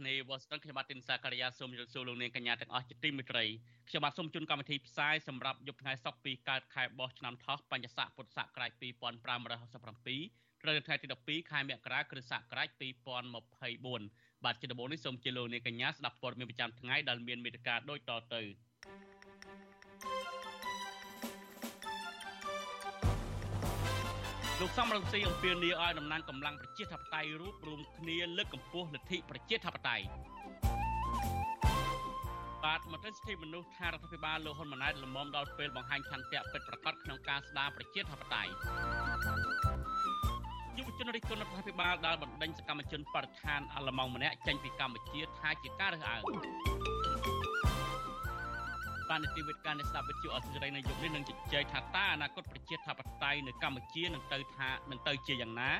[0.00, 3.44] ធានាធិបតីវ៉ាស៊ីនតោនខ្ញុំបាទទីនសាការីយ៉ាសូមជម្រាបសួរលោកនាងកញ្ញាទាំងអស់ជាទីមេត្រី
[3.88, 12.68] ខ្ញុំបាទសូមជូនកម្មវិធីផ្សាយសម្រាប់យប់ថ្ងៃសុក្រពីកើតខែបោះឆ្នាំថោះបញ្ញស័កពុទ្ធសករាជ2567ត្រូវនៅថ្ងៃទី12ខែមករាគ្រិស្តសករាជ
[13.40, 18.42] 2024បាទជាដំបូងនេះសូមជម្រាបលោកនាងកញ្ញាស្ដាប់ព័ត៌មានប្រចាំថ្ងៃដែលមានមេត្តាដូចតទៅ
[24.60, 30.04] លោកសំរងស៊ីអំពាវនាវឲ្យតំណាងកម្លាំងប្រជាធិបតេយ្យរួបរวมគ្នាលើកកម្ពស់លទ្ធិប្រជាធិបតេយ្យ
[32.64, 38.50] បាទមន្ត្រីសិទ្ធិមនុស្សថារដ្ឋាភិបាលលោកហ៊ុនម៉ាណែតលំមដល់ពេលបង្ហាញឆន្ទៈពិតប្រាកដក្នុងការស្ដារប្រជាធិបតេយ្យ
[40.76, 46.99] យុវជនរិះគន់រដ្ឋាភិបាលដែលបណ្ដេញសកម្មជនបរិស្ថានអាល្លឺម៉ង់ម្នាក់ចេញពីកម្ពុជាថាជាការរើសអើង
[49.10, 55.70] បាននីតិវិទ្យានៃស្ដាប់វិទ្យុអសិរ័យនៅយុគនេះនឹងជជែកថាតើអនាគតប្រជាធិបតេយ្យនៅកម្ពុជានឹងទៅថានឹងទៅជាយ៉ាងណា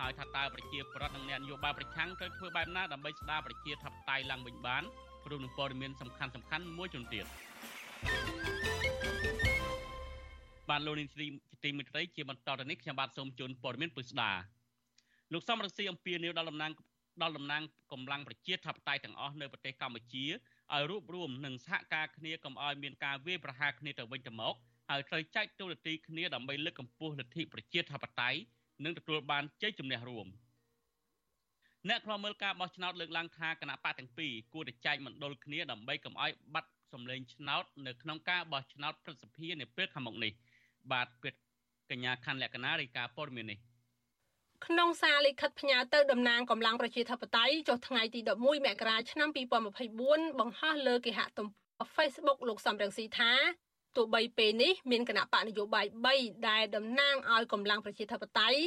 [0.00, 4.82] ហើយថាតើប្រជាប្រដ្ឋនិងអ្នកនយោបាយប្រឆាំងត្រូវធ្វើបែបណាដើម្បីស្ដារប្រជាធិបតេយ្យឡើងវិញបាន
[5.30, 7.26] រួមនឹងព័ត៌មានសំខាន់សំខាន់មួយចំនួនទៀត
[10.70, 11.08] បានលោកនាង
[11.64, 14.30] ទីមិត្តរីជាបន្តទៅនេះខ្ញុំបាទសូមជូនព័ត៌មានពិស្ដា
[15.32, 16.72] លោកសំរងស៊ីអំពីនីវដល់តំណាង
[17.22, 20.24] ដល់តំណាងកម្លាំងប្រជាធិបតេយ្យទាំងអស់នៅប្រទេសកម្ពុជា
[20.74, 24.54] ឲ្យរួបរวมនិងសហការគ្នាកុំឲ្យមានការវាយប្រហារគ្នាទៅវិញទៅមក
[24.88, 28.38] ហើយត្រូវចែកទូរនទីគ្នាដើម្បីលើកកម្ពស់លទ្ធិប្រជាធិបតេយ្យ
[28.84, 30.26] និងទទួលបានជ័យជំនះរួម
[31.88, 40.32] អ្នកខ្លាំមើលការបោះឆ្នោតលើកឡើងថាគណៈបកទាំងពីរគួរតែចែកមណ្ឌលគ្នាដើម្បីកុំឲ្យបាត់សម្លេងឆ្នោតនៅក្នុងការបោះឆ្នោតប្រសិទ្ធភាពនៅពេលខាងមុខនេះ
[40.92, 41.40] បាទពេទ្យ
[41.90, 43.58] កញ្ញាខណ្ឌលក្ខណារាយការណ៍ព័ត៌មាននេះ
[44.64, 49.28] ក្នុងសារលិខិតផ្ញើទៅតំណាងកម្លាំងប្រជាធិបតេយ្យចុះថ្ងៃទី11មករាឆ្នាំ
[49.84, 53.32] 2024បង្ហោះលើគេហទំព័រ Facebook លោកសំរងស៊ីថា
[53.96, 58.60] ទោះបីពេលនេះមានគណៈបកនយោបាយ3ដែលតំណាងឲ្យកម្លាំងប្រជាធិបតេយ្យ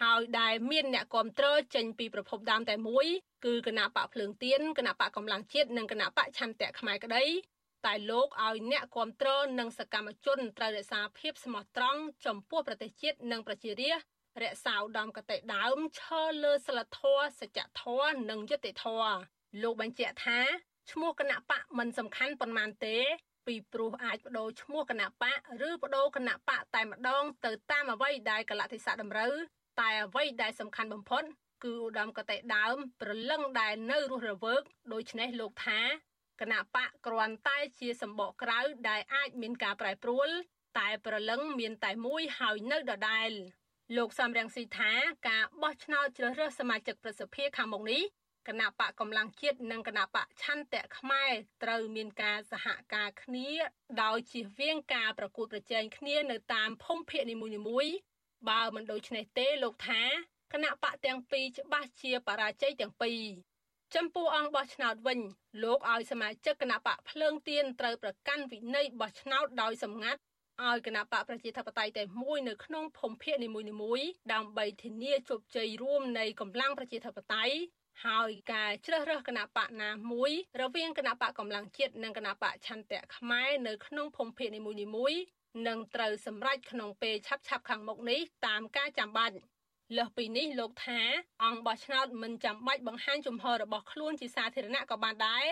[0.00, 3.06] ហើយដែលមានអ្នកគ្រប់គ្រងចេញពីប្រភពដើមតែមួយ
[3.44, 7.24] គឺគណៈបកភ្លើងទៀនគណៈបកកម្លាំងជាតិនិងគណៈបកឆន្ទៈខ្មែរក្តី
[7.86, 14.06] តែលោកឲ្យអ្នកគ្រប់គ្រងនិងសកម្មជនត្រូវរក្សាភាពស្មោះត្រង់ចំពោះប្រទេសជាតិនិងប្រជារាស្ត្រ
[14.40, 19.16] រក្សាឧត្តមកតេដើមឈរលើសិលធម៌សច្ចធម៌និងយុត្តិធម៌
[19.62, 20.40] លោកបញ្ជាក់ថា
[20.90, 22.98] ឈ្មោះគណៈបកមិនសំខាន់ប៉ុន្មានទេ
[23.46, 25.38] ពីព្រោះអាចបដូរឈ្មោះគណៈបក
[25.68, 29.32] ឬបដូរគណៈបកតែម្ដងទៅតាមអ្វីដែលកលតិសៈតម្រូវ
[29.80, 31.22] តែអ្វីដែលសំខាន់បំផុត
[31.64, 35.80] គឺឧត្តមកតេដើមប្រលឹងដែលនៅរស់រវើកដូច្នេះលោកថា
[36.40, 40.28] គណៈបកគ្រាន់តែជាសម្បកក្រៅដែលអាចមានការប្រែប្រួល
[40.78, 43.30] តែប្រលឹងមានតែមួយហើយនៅដដែល
[43.96, 44.92] លោកសំរងស៊ីថា
[45.28, 48.02] ការបោះឆ្នោតជ្រើសរើសសមាជិកប្រសិទ្ធិខាងមុខនេះ
[48.48, 51.32] គណៈបកកម្លាំងជាតិនិងគណៈបកឆន្ទៈខ្មែរ
[51.62, 53.48] ត្រូវមានការសហការគ្នា
[54.02, 57.36] ដោយជៀសវាងការប្រកួតប្រជែងគ្នានៅតាមភូមិភាគនី
[57.68, 57.94] មួយៗ
[58.48, 60.02] បើមិនដូច្នេះទេលោកថា
[60.52, 63.22] គណៈបកទាំងពីរច្បាស់ជាបរាជ័យទាំងពីរ
[63.94, 65.18] ចំពោះអង្គបោះឆ្នោតវិញ
[65.62, 70.20] លោកឲ្យសមាជិកគណៈបកភ្លើងទៀនត្រូវប្រកាន់វិន័យបោះឆ្នោតដោយសម្ងាត់
[70.60, 73.48] ឲ្យគណៈបកប្រជាធិបតេយ្យតែមួយនៅក្នុងភូមិភាគនី
[73.82, 77.56] មួយៗដើម្បីធានាជោគជ័យរួមនៃកម្លាំងប្រជាធិបតេយ្យ
[78.06, 85.20] ហើយការជ្រើសរើសគណៈបកណាមួយរវាងគណៈបកកម្លាំងជាតិនិងគណៈបកឆន្ទៈខ្មែរនៅក្នុងភូមិភាគនីមួយៗ
[85.68, 89.36] នឹងត្រូវសម្រេចក្នុងពេលឆាប់ឆាប់ខាងមុខនេះតាមការចាំបាច់
[89.96, 91.00] លើសពីនេះលោកថា
[91.44, 95.46] អង្គបោះឆ្នោតមិនចាំបាច់បង្ហាញជំហររបស់ខ្លួនជាសាធារណៈក៏បានដែរ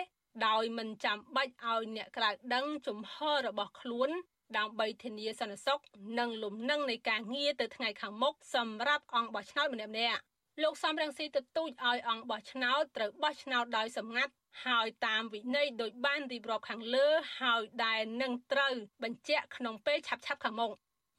[0.47, 4.09] ដោយមិនចាំបាច់ឲ្យអ្នកក្រៅដឹងជំហររបស់ខ្លួន
[4.57, 5.79] ដើម្បីធានាសន្តិសុខ
[6.19, 10.23] និងលំនឹងនៃការងារទៅថ្ងៃខាងមុខសម្រាប់អង្គបោះឆ្នោតម្នាក់ៗ
[10.63, 14.33] លោកសំរងស៊ីទទូចឲ្យអង្គបោះឆ្នោតត្រូវបោះឆ្នោតដោយសម្ងាត់
[14.65, 17.07] ហើយតាមវិន័យដោយបានរៀបរាប់ខាងលើ
[17.41, 20.71] ហើយដែលនឹងត្រូវបញ្ជាក់ក្នុងពេលឆាប់ឆាប់ខាងមុខ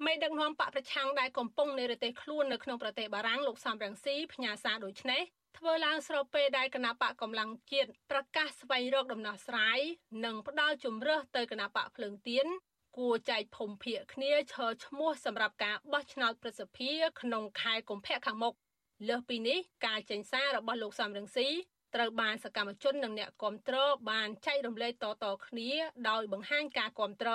[0.05, 5.23] មេដឹកនាំបកប្រឆាំងដែលកំពុងនៅប្រទេសខ្លួននៅក្នុងប្រទេសបារាំងលោកសំរងស៊ីផ្ញើសារដូចនេះ
[5.59, 9.79] ធ្វើឡើងស្របពេលដែលគណៈបកកម្លាំងជាតិប្រកាសស្វែងរកដំណោះស្រាយ
[10.25, 12.47] និងផ្ដល់ជំរើសទៅគណៈបកភ្លើងទៀន
[12.99, 18.55] គួរចែកភូមិភាគគ្នាឈរឈ្មោះសម្រាប់ការបោះឆ្នោតប្រសិទ្ធភាពក្នុងខែកុម្ភៈខាងមុខ
[19.09, 21.49] លើសពីនេះការចេញសាររបស់លោកសំរងស៊ី
[21.95, 23.77] ត្រូវបានសកម្មជននិងអ្នកគាំទ្រ
[24.11, 24.93] បានចែករំលែក
[25.25, 25.71] តៗគ្នា
[26.09, 27.31] ដោយបង្ហាញការគាំទ្រ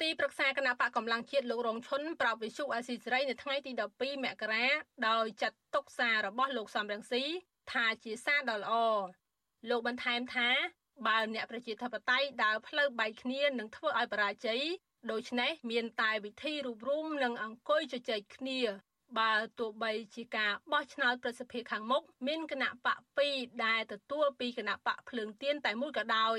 [0.00, 4.66] ទីប្រឹក្សាគណៈបកកម្លាំងជាតិលោករងឈុនប្រាប់វិសុអាស៊ីសេរីនៅថ្ងៃទី12មករា
[5.08, 7.22] ដោយចាត់ទុកសាររបស់លោកសំរងស៊ី
[7.72, 8.74] ថាជាសារដ៏ល្អ
[9.70, 10.48] លោកបន្ថែមថា
[11.06, 14.62] បើអ្នកប្រជាធិបតេយ្យដើរផ្លូវបែកគ្នានឹងធ្វើឲ្យបរាជ័យ
[15.10, 18.60] ដូច្នេះមានតែវិធីរួបរวมនិងអង្គុយជជែកគ្នា
[19.18, 22.98] បើទោះបីជាការបោះឆ្នោតប្រសិទ្ធភាពខាងមុខមានគណៈបក
[23.30, 26.38] 2ដែលទទួលពីគណៈបកភ្លើងទៀនតែមួយក៏ដោយ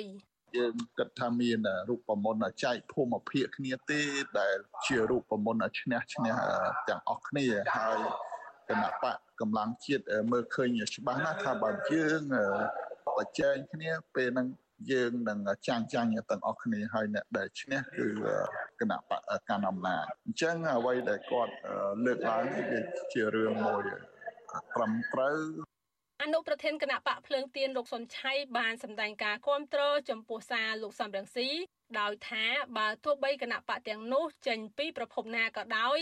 [0.57, 1.59] យើងគិតថាមាន
[1.89, 4.01] រូបមន្តចែកភូមិភាគគ្នាទេ
[4.39, 6.33] ដែលជារូបមន្តឈ្នះឈ្នះ
[6.89, 7.45] ទាំងអស់គ្នា
[7.75, 7.99] ហើយ
[8.69, 12.21] គណៈបកកម្លាំងជាតិមើលឃើញច្បាស់ណាស់ថាបើយើង
[13.07, 14.47] ប្រជែងគ្នាពេលហ្នឹង
[14.91, 18.07] យើងនឹងចាញ់ចាញ់ទាំងអស់គ្នាហើយអ្នកដែលឈ្នះគឺ
[18.79, 21.53] គណៈបកកាន់អំណាចអញ្ចឹងអ្វីដែលគាត់
[22.05, 22.81] លើកឡើងវា
[23.13, 23.83] ជារឿងមួយ
[24.75, 25.37] ត្រឹមត្រូវ
[26.23, 31.49] អនុប្រធានគណៈបកភ្លើងទៀនលោកសុនឆៃបានសម្ដែងការគ្រប់គ្រងចំពោះសារលោកសំរងស៊ី
[31.99, 32.45] ដោយថា
[32.77, 35.99] បើទោះបីគណៈបកទាំងនោះចេញពីប្រភពណាក៏ដោយ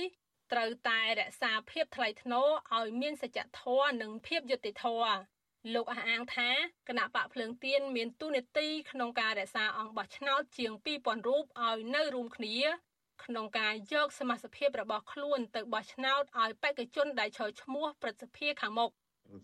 [0.51, 5.15] ត្រូវតែរក្សាភាពថ្លៃថ្នូរឲ្យមានសច្ចធម៌និងភាពយុត្តិធម៌
[5.73, 6.49] លោកអះអាងថា
[6.89, 12.57] គណៈបកភ្លើងទៀនមានទូនាទីក្នុងការរក្សាអង្គបោះឆ្នោតជាង2000រូបឲ្យនៅរួមគ្នា
[13.25, 18.91] ក្នុងការយកសមាជិកភាពរបស់ខ្លួនទៅបោះឆ្នោតឲ្យបេក្ខជនដែលឈរឈ្មោះប្រសិទ្ធភាពខាងមុខ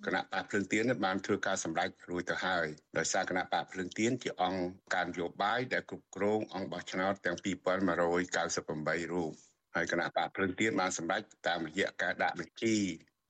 [0.06, 2.68] គណៈបកភ្លើងទៀនបានធ្វើការសម្ដែងរួចទៅហើយ
[2.98, 4.64] ដោយសារគណៈបកភ្លើងទៀនជាអង្គ
[4.96, 9.32] ការនយោបាយដែលគ្រប់គ្រងអង្គបោះឆ្នោតទាំង2198រូប
[9.76, 12.76] ហើយគណៈបកភ្លើងទៀនបានសម្ដែងតាមរយៈការដាក់បញ្ជី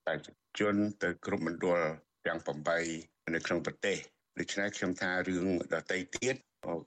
[0.07, 0.28] បេក្ខ
[0.60, 1.81] ជនទៅគ្រប់មណ្ឌល
[2.28, 2.40] ទាំង
[2.86, 3.98] 8នៅក្នុងប្រទេស
[4.40, 5.46] ដូច្នេះខ្ញុំថារឿង
[5.76, 6.36] ដតីទៀត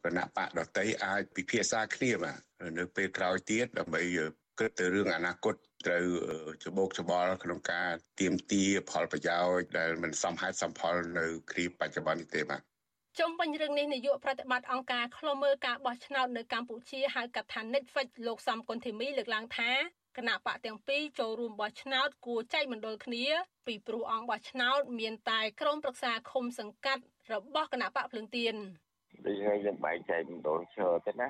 [0.04, 2.38] គណៈបកដតីអាចពិភាក្សាគ្នាបាទ
[2.78, 4.02] នៅពេលក្រោយទៀតដើម្បី
[4.58, 5.54] គិតទៅរឿងអនាគត
[5.86, 6.04] ត្រូវ
[6.64, 7.88] ច្បោកច្បល់ក្នុងការ
[8.20, 12.62] ទៀមទាផលប្រយោជន៍ដែលមិនសមហេតុសមផលនៅគ្រាបច្ចុប្បន្ននេះទេបាទ
[13.18, 19.70] ជុំវិញរឿងនេះនាយកប្រតិបត្តិអង្គការឃ្លាំមើលការបោះឆ្នោតនៅកម្ពុជាហៅកាត់ថា Netflix លោកសំគុណធីមីលើកឡើងថា
[20.16, 23.24] គណៈបកទាំងពីរចូលរួមបោះឆ្នោតគួរចែកមណ្ឌលគ្នា
[23.66, 27.02] ពីព្រោះអង្គបោះឆ្នោតមានតែក្រុមប្រឹក្សាឃុំសង្កាត់
[27.32, 28.54] របស់គណៈបកភ្លើងទៀន
[29.26, 31.28] ដូចហើយយើងបែងចែកមណ្ឌលឈើទៅណា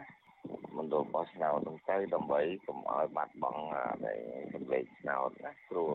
[0.79, 3.63] មណ្ឌលបោះឆ្នោតហ្នឹងទៅដើម្បីកុំឲ្យបាត់បង់
[4.07, 4.15] នៃ
[4.55, 5.91] សម្លេងឆ្នោតណាព្រោះ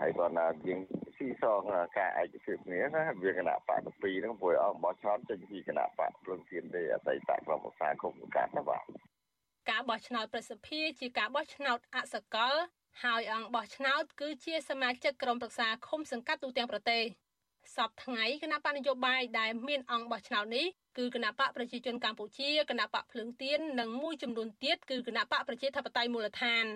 [0.00, 0.80] ហើយគាត់ថាយើង
[1.16, 1.60] ស៊ីសង
[1.98, 8.84] ការឯកភាពគ្នាណាវាគណៈបកទី2ហ្នឹងព្រោះអង្គបោះឆ្នោតចេញពីគណៈបកព្រឹងទៀនទេអតីតក្រុមប្រឹក្សាគុំកាត់ណាបាទ
[9.70, 12.54] ការបោះឆ្នោតប្រសិទ្ធភាពជាការបោះឆ្នោតអសកល
[13.02, 17.02] ហើយអង្គបោះឆ្នោតគឺជាសមាជិកក្រុមប្រឹក្សាឃុំសង្កាត់ទូទាំងប្រទេស
[17.76, 20.66] សពថ្ងៃគណៈបកនយោបាយដែលមានអង្គបោះឆ្នោតនេះ
[20.98, 26.66] គឺគណៈបកប្រជាជនកម្ពុជាគណៈបកភ្លើងទៀននិងមួយចំនួនទៀតគឺគណៈបកប្រជាធិបតេយ្យមូលដ្ឋាន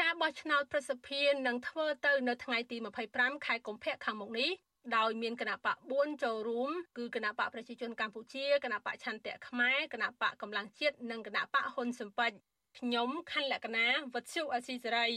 [0.00, 2.76] ការបោះឆ្នោតប្រសិទ្ធភាពនឹងធ្វើទៅនៅថ្ងៃទី
[3.12, 4.50] 25ខែកុម្ភៈខាងមុខនេះ
[4.96, 12.32] ដោយមានគណៈបក4ចូលរួមគឺគណៈបកប្រជាជនកម្ពុជាគណៈបកឆន្ទៈខ្មែរគណៈបកកម្លាំងជាតិនិងគណៈបកហ៊ុនស៊ិនប៉ិច
[12.78, 15.08] ខ្ញុំខណ្ឌលក្ខណាវុទ្ធុអសីសេរី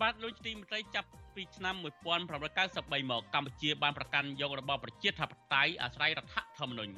[0.00, 6.94] បាទលោកទីមន្ត្រីចាប់ពីឆ្នាំ1993មកកម្ពុជាបានប្រកាន់យករបបប្រជាធិបតេយ្យអាស្រ័យរដ្ឋធម្មនុញ្ញ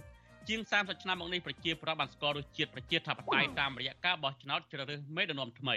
[0.49, 5.77] ជាង30ឆ្នាំមកនេះប្រជាប្រដ្ឋបានស្គាល់រសជាតិប្រជាធិបតេយ្យតាមរយៈការបោះឆ្នោតជ្រើសរើសមេដឹកនាំថ្មី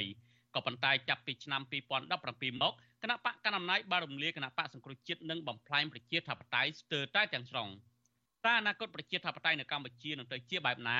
[0.56, 2.74] ក៏ប៉ុន្តែចាប់ពីឆ្នាំ2017មក
[3.04, 7.68] គណៈបកកណ្ដាលអំណាចបានរំលាយគណៈបកសង្គ្រោះជាតិនិងបំផ្លាញប្រជាធិបតេយ្យស្ទើរតែទាំងស្រុង
[8.46, 11.00] តើអនាគតប្រជាធិបតេយ្យនៅកម្ពុជានឹងទៅជាបែបណា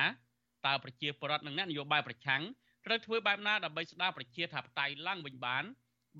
[0.66, 2.42] តើប្រជាពលរដ្ឋនិងអ្នកនយោបាយប្រឆាំង
[2.86, 5.64] ត្រូវធ្វើបែបណាដើម្បីស្ដារប្រជាធិបតេយ្យឡើងវិញបាន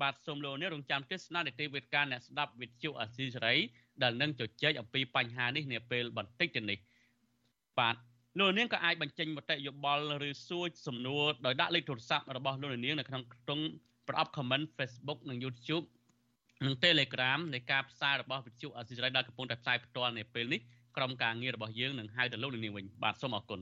[0.01, 3.55] បាទសូមលោកនេះរងចាំទស្សនានីតិវិទ្យាអ្នកស្ដាប់វិទ្យុអាស៊ីសេរី
[4.03, 6.79] ដែលនឹងជជែកអំពីបញ្ហានេះនាពេលបន្តិចទៅនេះ
[7.79, 7.95] បាទ
[8.39, 13.59] លោកនាងក៏អាចបញ្ចេញមតិយោបល់ឬសួរសំណួរដោយដាក់លេខទូរស័ព្ទរបស់លោកនាងនៅក្នុងក្នុង
[14.07, 15.85] ប្រអប់ comment Facebook និង YouTube
[16.65, 20.61] និង Telegram នៃការផ្សាយរបស់វិទ្យុអាស៊ីសេរីដែលកំពុងតែផ្សាយផ្ទាល់នៅពេលនេះ
[20.97, 23.59] ក្រុមការងាររបស់យើងនឹងហៅទៅលោកនាងវិញបាទសូមអរគុណ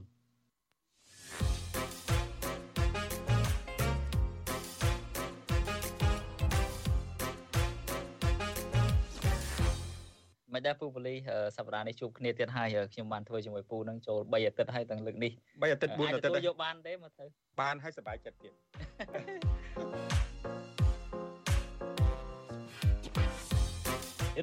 [10.53, 11.15] មិនដែរពូប៉ូលី
[11.57, 17.25] សប្តាហ៍នេះជួបគ្នាទៀតហើយខ្ញុំបានធ្វើជាមួយពូនឹងចូល3អាទិត្យហើយទាំងលើកនេះ3អាទិត្យ4អាទិត្យយកបានទេមើលទៅ
[17.62, 18.53] បានហើយសប្បាយចិត្តទៀត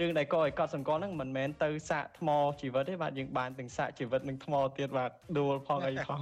[0.00, 2.28] រឿងដែលកឲ្យកត់សម្គាល់ហ្នឹងមិនមែនទៅសាកថ្ម
[2.60, 6.20] ជីវិតទេបាទយើងបានទាំងសាកជីវិតនិងថ្មទៀតបាទដួលផងអីផង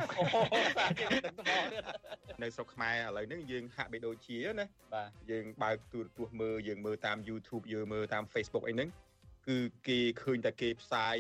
[0.79, 1.83] សាកជីវិតនិងថ្មទៀត
[2.43, 8.89] នៅស្រុកខ្មែរឥឡូវហ្នឹងយើងហាក់បីដូចជាណាបាទយើងបើកទូរទស្សន៍មើលយើងមើលតាម YouTube យើងមើលតាម Facebook អីហ្នឹង
[9.49, 11.17] គឺគេឃើញតែគេផ្សាយ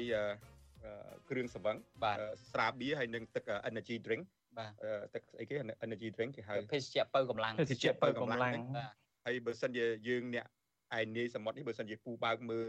[1.28, 1.76] គ្រឿងសង្វឹង
[2.52, 4.23] ស្រាបៀរហើយនិងទឹក energy drink
[4.58, 4.73] បាទ
[5.14, 5.54] ទឹកអីគេ
[5.87, 8.40] energy drink គេហៅភេសជ្ជៈបើកម្លាំងភេសជ្ជៈបើកម្លាំង
[8.76, 8.90] បាទ
[9.26, 10.47] ហើយបើសិនជាយើងអ្នក
[10.99, 12.66] ឯនាយសមុទ្រនេះបើសិនជាពូបើកមើល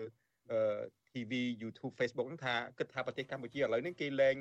[1.11, 4.35] TV YouTube Facebook ហ្នឹងថាគិតថាប្រទេសកម្ពុជាឥឡូវនេះគេលែង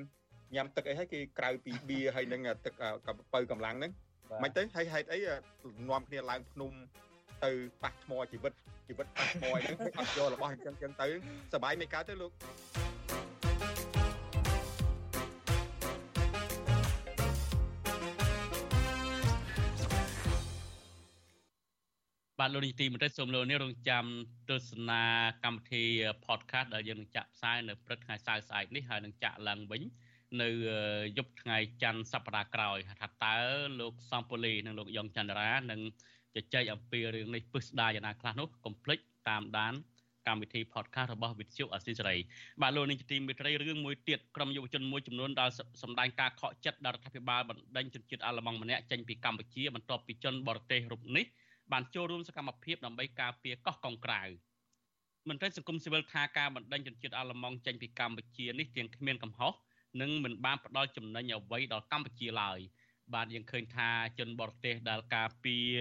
[0.55, 2.75] ញ៉ាំទឹកអីហើយគេក្រៅពីបៀហើយនឹងទឹក
[3.35, 3.93] បើកម្លាំងហ្នឹង
[4.43, 5.19] មិនទៅហើយហេតុអី
[5.91, 6.73] នាំគ្នាឡើងភ្នំ
[7.45, 8.53] ទៅប៉ះថ្មជីវិត
[8.88, 11.08] ជីវិតប៉ះថ្មហ្នឹងអត់យករបស់អញ្ចឹងអញ្ចឹងទៅ
[11.54, 12.32] សบายមិនកើតទេលោក
[22.40, 24.06] បាទលោកនាយទីមេត្រីសូមលោកនេះរងចាំ
[24.50, 25.04] ទស្សនា
[25.46, 25.84] កម្មវិធី
[26.26, 29.82] podcast ដែលយើងនឹងចាក់ផ្សាយនៅព្រឹកថ្ងៃសៅរ៍ស្អែកនេះហើយនឹងចាក់ឡើងវិញ
[30.42, 30.50] នៅ
[31.18, 33.36] យប់ថ្ងៃច័ន្ទសប្តាហ៍ក្រោយថាតើ
[33.80, 35.82] លោកសំពូលីនិងលោកយ៉ងចន្ទរានឹង
[36.35, 39.75] ជជែកអំពីរឿងនេះពិស្ដារយ៉ាងណាខ្លះនោះកុំភ្លេចតាមដាន
[40.27, 42.17] កម្មវិធី podcast របស់វិទ្យុអស៊ីសេរី
[42.63, 45.51] បាទលោកនាងទីមេត្រីរឿងមួយទៀតក្រុមយុវជនមួយចំនួនដែល
[45.83, 51.25] សម្ដែងការខកចិត្តដល់រដ្ឋាភិបាលបណ្ដេញជនជាតិអាល្លឺម៉ង់ម្នាក់ចេញពីកម្ពុជាបន្ទាប់ពីជនបរទេសរូបនេះ
[51.73, 54.23] បានចូលរួមសកម្មភាពដើម្បីការពារកោះកុងក្រៅ
[55.29, 59.53] មន្ត្រីសង្គមស៊ីវិលថាការបណ្ដេញជនជាតិអាល្លឺម៉ង់ចេញពីកម្ពុជានេះទាំងគ្មានកំហុស
[60.01, 62.59] និងមិនបានផ្ដល់ចំណេញអ្វីដល់កម្ពុជាឡើយ
[63.15, 65.75] បាទយើងឃើញថាជនបរទេសដែលការពារ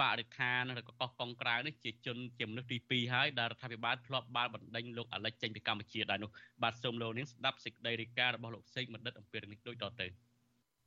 [0.00, 6.30] បរិស្ថានឬក៏កោះកុងក្រៅនេះជាជនជាមនុស្សទី2ហើយដែលរដ្ឋាភិបាលធ្លាប់បានបណ្ដេញលោកអាលិចចេញពីកម្ពុជាដែរនោះ
[6.62, 10.06] បាទសូមលោកនាងស្ដាប់សេចក្តីរាយការណ៍របស់លោកសេកបណ្ឌិតអំពីរឿងនេះដូចតទៅ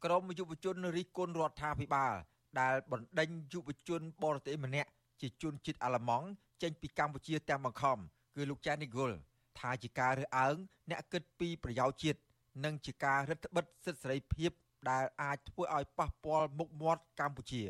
[0.05, 2.13] ក្រមយុវជនរិះគន់រដ្ឋាភិបាល
[2.59, 4.89] ដែលបណ្ដេញយុវជនបរទេសម្នាក់
[5.21, 6.27] ជាជនជាតិអាល្លឺម៉ង់
[6.63, 7.97] ចេញពីកម្ពុជាទាំងបង្ខំ
[8.35, 9.11] គឺលោកចានីហ្គុល
[9.59, 10.55] ថាជាការរើសអើង
[10.89, 12.19] អ្នកគិតពីប្រយោជន៍ជាតិ
[12.65, 14.51] និងជាការរឹតបន្តឹងសិទ្ធិសេរីភាព
[14.89, 17.63] ដែលអាចធ្វើឲ្យប៉ះពាល់មុខមាត់កម្ពុជា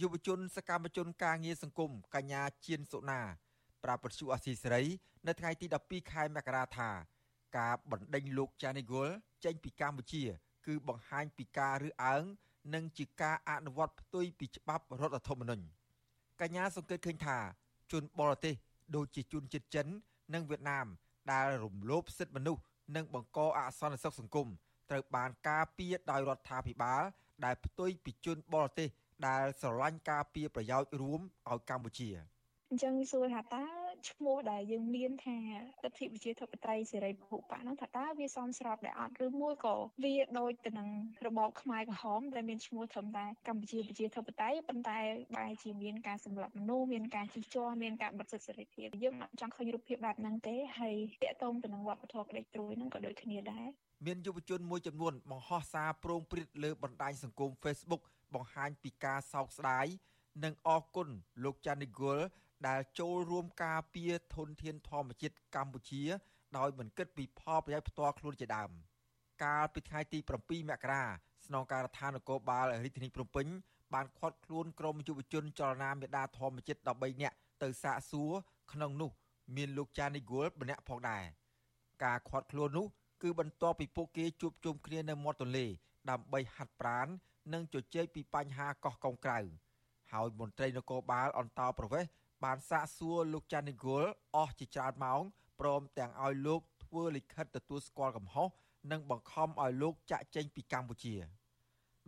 [0.00, 3.20] យុវជនសកម្មជនការងារសង្គមកញ្ញាជៀនសុណា
[3.84, 4.84] ប្រាប់ពទ្យុអសីសេរី
[5.26, 6.90] នៅថ្ងៃទី12ខែមករាថា
[7.58, 9.08] ការបណ្ដេញលោកចានីហ្គុល
[9.44, 10.22] ចេញពីកម្ពុជា
[10.66, 12.24] គឺបង្ហាញពីការរើសអើង
[12.74, 15.64] និងជាការអនុវត្តផ្ទុយពីច្បាប់រដ្ឋធម្មនុញ្ញ
[16.40, 17.38] កញ្ញាសង្កេតឃើញថា
[17.92, 18.54] ជនបរទេស
[18.96, 19.86] ដូចជាជនជាតិចិន
[20.34, 20.86] និងវៀតណាម
[21.32, 22.62] ដែលរំលោភសិទ្ធិមនុស្ស
[22.96, 24.48] និងបង្កអសន្តិសុខសង្គម
[24.90, 27.02] ត្រូវបានការពារដោយរដ្ឋាភិបាល
[27.44, 28.88] ដែលផ្ទុយពីជនបរទេស
[29.26, 32.08] ដែលស្រឡាញ់ការពារប្រយោជន៍រួមឲ្យកម្ពុជា
[32.70, 33.64] អញ្ចឹងសួរថាតើ
[34.10, 35.38] ឈ្មោះដែលយើងមានថា
[35.84, 40.88] លទ្ធិប្រជាធិបតេយ្យសេរីពហុបកហ្នឹងថាតើវាសមស្របដែរអត់ឬមួយក៏វាដូចទៅនឹង
[41.26, 44.98] របបខ្មែរក្រហមដែលមានឈ្មោះត្រឹមតែកម្ពុជាប្រជាធិបតេយ្យប៉ុន្តែ
[45.36, 53.66] បែរជាមានការសម្លាប់មនុស្សមានការជិះជាស់មានការបិទសិទ្ធិសេរីភាពយើងអត់ចង់ឃើញរូបភាពបែបហ្នឹងទេហើយតាក់ទងទៅនឹងវប្បធម៌ក្តីត្រួយហ្នឹងក៏ដូចគ្នាដែរ
[54.06, 58.02] មានយុវជនមួយចំនួនបង្ហោះសារប្រងព្រឹត្តលើបណ្ដាញសង្គម Facebook
[58.34, 59.86] បង្ហាញពីការសោកស្ដាយ
[60.44, 61.08] និងអរគុណ
[61.44, 62.18] លោកចានីហ្គុល
[62.68, 66.02] ដែលចូលរួមការពារធនធានធម្មជាតិកម្ពុជា
[66.58, 68.70] ដោយមិនគិតពីផលប្រយោជន៍ផ្ទាល់ខ្លួនជាដើម
[69.44, 71.02] កាលពីថ្ងៃទី7មករា
[71.46, 73.46] ស្នងការដ្ឋាននគរបាលរាជធានីភ្នំពេញ
[73.94, 78.32] បានឃាត់ខ្លួនក្រុមយុវជនចលនាមេដាធម្មជាតិ13នាក់ទៅសាកសួរ
[78.72, 79.10] ក្នុងនោះ
[79.56, 81.24] មានលោកចានីហ្គុលម្នាក់ផងដែរ
[82.04, 82.86] ការឃាត់ខ្លួននោះ
[83.22, 85.66] គឺបន្ទាប់ពីពួកគេជួបជុំគ្នានៅមាត់ទន្លេ
[86.10, 87.08] ដើម្បីហាត់ប្រាណ
[87.52, 89.38] និងជជែកពីបញ្ហាកោះកុងក្រៅ
[90.12, 92.10] ហើយមន្ត្រីនគរបាលអន្តរប្រវេសន៍
[92.44, 94.04] បានសាកសួរលោកចាន់នីហ្គល
[94.36, 95.20] អស់ជាច្រើនម៉ោង
[95.60, 98.48] ព្រមទាំងឲ្យលោកធ្វើលិខិតទទួលស្គាល់កំហុស
[98.92, 101.14] និងបង្ខំឲ្យលោកចាក់ចេញពីកម្ពុជា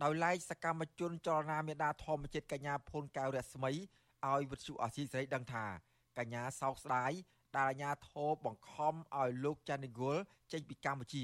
[0.03, 3.71] ដោយឡែកសកម្មជនចលនាមេដាធម្មជាតិកញ្ញាភុនកៅរស្មី
[4.25, 5.65] ឲ្យវិទ្យុអាស៊ីសេរីដឹងថា
[6.17, 7.11] កញ្ញាសោកស្ដាយ
[7.55, 10.17] ដែលអាញាធរបង្ខំឲ្យលោកចាន់នីហ្គល
[10.51, 11.23] ចេញពីកម្ពុជា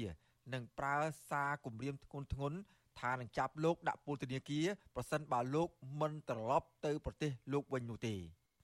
[0.54, 0.96] និងប្រើ
[1.30, 2.52] សារគំរាមធ្ងន់ធ្ងរ
[3.00, 5.68] ថានឹងចាប់លោកដាក់ពន្ធនាគារប្រសិនបើលោក
[6.00, 8.14] មិនត្រឡប់ទៅប្រទេសលោកវិញនោះទេ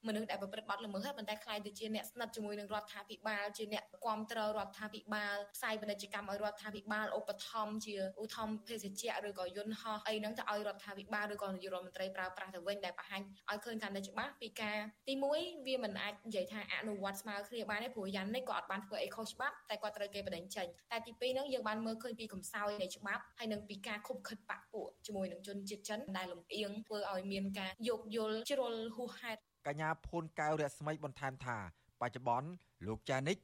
[0.08, 14.78] មនុស្សដែលប្រព្រឹត្តបទល្មើសហើយប៉ុន្តែខ្លាយទៅជាអ្នកស្និទ្ធជាមួយនឹងរដ្ឋាភិបាលជាអ្នកគ្រប់គ្រងរដ្ឋាភិបាលផ្សាយពាណិជ្ជកម្មឲ្យរដ្ឋាភិបាលឧបត្ថម្ភជាឧទ្ធម្ភភេសជ្ជៈឬក៏យន្តហោះអីហ្នឹងទៅឲ្យរដ្ឋាភិបាលឬក៏នាយករដ្ឋមន្ត្រីប្រើប្រាស់ទៅវិញដែលបង្ហាញឲ្យឃើញកាន់តែច្បាស់ពីការ
[15.08, 31.58] ទី1វាមិនអាចនិយាយថាអនុវត្តស្មើគ្នាបានទេព្រោះយ៉ាងនេះក៏អត់បានធ្វើអីខុសច្បាប់តែគាត់ត្រូវគេបដិញ្ចេញតែទី2ហ្នឹងយើងបានមើលឃើញពីកំសោយនៃច្បាប់ហើយនឹងពីការខុបខិតបាក់ពួកជាមួយនឹងជនជាតិចិនដែលលំអៀងធ្វើឲ្យមានការយោគយល់ជ្រុលហួសហេតុ កញ្ញាភួនកៅរស្មីបន្ថែមថា
[32.00, 32.48] បច្ចុប្បន្ន
[32.86, 33.36] លោកចានិច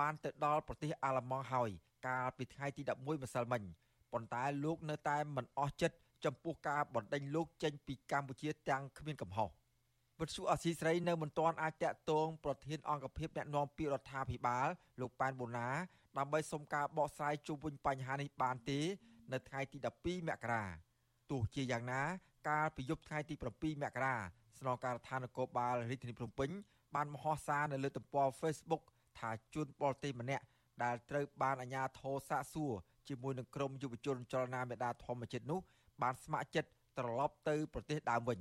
[0.00, 1.70] បានទៅដល់ប្រទេសអាល្លឺម៉ង់ហើយ
[2.06, 3.62] កាលពីថ្ងៃទី11ម្សិលមិញ
[4.12, 9.48] ប៉ុន្តែលោកនៅតែមិនអស់ចិត្តចំពោះការបណ្ដេញលោកចេញពីកម្ពុជាទាំងគ្មានកំហុស
[10.20, 14.68] វិទ្យុអសីស្រីនៅមិនទាន់អាចតាក់ទងប្រធានអង្គភិបអ្នកណែនាំពាក្យរដ្ឋាភិបាល
[15.00, 15.68] លោកប៉ែនបូណា
[16.18, 18.80] ដើម្បីសុំការបកស្រាយជុំវិញបញ្ហានេះបានទេ
[19.32, 20.64] នៅថ្ងៃទី12មករា
[21.30, 22.02] ទោះជាយ៉ាងណា
[22.48, 24.16] កាលពីយប់ថ្ងៃទី7មករា
[24.58, 26.50] ស្នងការដ្ឋាននគរបាលរាជធានីភ្នំពេញ
[26.94, 28.82] បានមហោសារនៅលើទំព័រ Facebook
[29.18, 30.44] ថាជនបរទេសម្នាក់
[30.82, 32.72] ដែលត្រូវបានអាជ្ញាធរសាកសួរ
[33.08, 35.60] ជាមួយនឹងក្រុមយុវជនចលនាមេដាធម្មជាតិនោះ
[36.02, 38.38] បានស្ម័គ្រចិត្តត្រឡប់ទៅប្រទេសដើមវិញ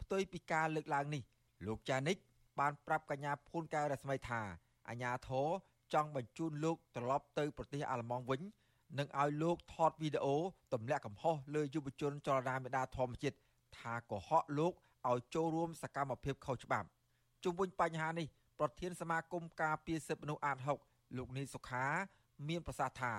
[0.00, 1.22] ផ្ទុយពីការលើកឡើងនេះ
[1.66, 2.16] លោកចានិច
[2.60, 4.40] បានប្រាប់កញ្ញាភួនកែរស្មីថា
[4.88, 5.48] អាញាធរ
[5.94, 8.40] ចង់បញ្ជូនលោកត្រឡប់ទៅប្រទេសអាល្លឺម៉ង់វិញ
[8.98, 10.36] និងឲ្យលោកថតវីដេអូ
[10.72, 13.36] ទម្លាក់កំហុសលើយុវជនចលនាមេដាធម្មជាតិ
[13.78, 14.72] ថាកុហកលោក
[15.10, 16.88] ឲ្យចូលរួមសកម្មភាពខុសច្បាប់
[17.44, 18.26] ជុំវិញបញ្ហានេះ
[18.58, 21.84] ប្រធានសមាគមការពារសិទ្ធិមនុស្សអាត6លោកនីសុខា
[22.48, 23.14] មានប្រសាសន៍ថា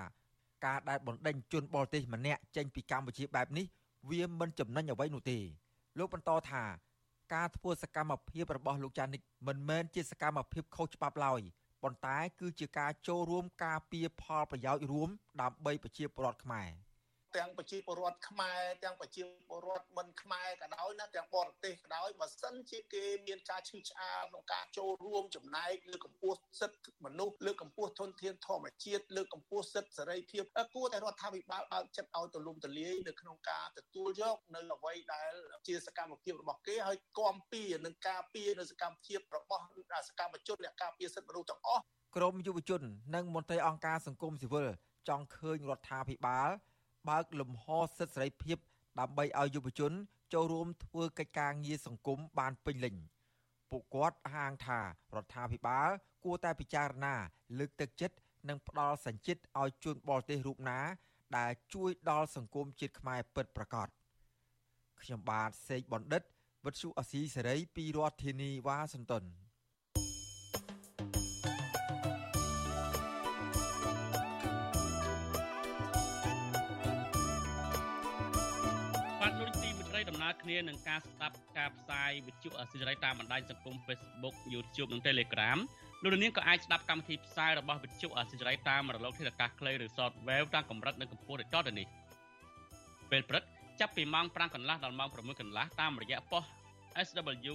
[0.66, 3.66] ការដែលបណ្ដេញជនបរទេសម្នាក់ចេញពីកម្ពុជាបែបនេះ
[4.10, 5.38] វាមិនចំណេញអ្វីនោះទេ
[5.98, 6.64] លោកបន្តថា
[7.34, 11.40] ការធ្វើសកម្មភាពរបស់លោកចានិកមិនមែនជាសកម្មភាពខុសច្បាប់ឡើយ
[11.82, 15.08] ប៉ុន្តែគឺជាការចូលរួមការពារផលប្រយោជន៍រួម
[15.40, 16.68] ដើម្បីប្រជាពលរដ្ឋខ្មែរ។
[17.36, 30.44] ទាំងប្រជាពលរដ្ឋខ្មែរទាំងប្រជាពលរដ្ឋមិនខ្មែរក៏ដោយណាទាំងបរទេសក៏ដោយបើសិនជាគេមានការឈឺឆ្អាលក្នុងការចូលរួមចំណែកលើកម្ពស់សិទ្ធិមនុស្សលើកម្ពស់ធនធានធម្មជាតិលើកម្ពស់សិទ្ធិសេរីភាព
[30.74, 35.32] គួរតែរដ្ឋាភិបាលបើកចិត្តឲ្យទូលំទូលាយនៅក្នុងការទទួលយកនៅអ្វីដែល
[35.66, 39.64] ជាសកម្មភាពរបស់គេហើយគាំពៀនឹងការពៀនៅសកម្មភាពរបស់
[40.08, 41.82] សកម្មជនអ្នកការពារសិទ្ធិមនុស្សទាំងអស់
[42.16, 42.82] ក្រមយុវជន
[43.14, 44.68] និងមន្ត្រីអង្គការសង្គមស៊ីវិល
[45.08, 46.50] ចង់ឃើញរដ្ឋាភិបាល
[47.08, 47.66] បើកលំហ
[47.98, 48.58] សិទ្ធិសេរីភាព
[49.00, 49.92] ដើម្បីឲ្យយុវជន
[50.32, 52.94] ចូលរួមធ្វើកិច្ចការងារសង្គមបានពេញលេញ
[53.70, 54.84] ពួកគាត់ហាងថារ
[55.24, 55.90] ដ្ឋាភិបាល
[56.24, 57.14] គួរតែពិចារណា
[57.58, 58.16] លើកទឹកចិត្ត
[58.48, 60.80] និងផ្ដល់សញ្ជាតិឲ្យជនបរទេសរូបណា
[61.36, 63.88] ដែលជួយដល់សង្គមជាតិខ្មែរពិតប្រាកដ
[65.00, 66.22] ខ្ញុំបាទសេកបណ្ឌិត
[66.64, 69.24] វិទ្យុអស៊ីសេរីពីរដ្ឋធានីវ៉ាស៊ីនតោន
[80.50, 85.58] គ្នានឹងការស្ដាប់ការផ្សាយវិទ្យុអសិរ័យតាមបណ្ដាញសង្គម Facebook YouTube និង Telegram
[86.02, 91.86] លោកនាងក៏អាចស្ដាប់កម្មវិធីផ្សាយរបស់វិទ្យុអសិរ័យតាមរលកធាតុអាកាសខ្លីឬ Shortwave តាមកម្រិតនិងកម្ពស់ដូចតទៅនេះ
[93.10, 93.42] ពេលព្រឹក
[93.80, 96.44] ចាប់ពីម៉ោង5កន្លះដល់ម៉ោង6កន្លះតាមរយៈប៉ុស
[97.06, 97.52] SW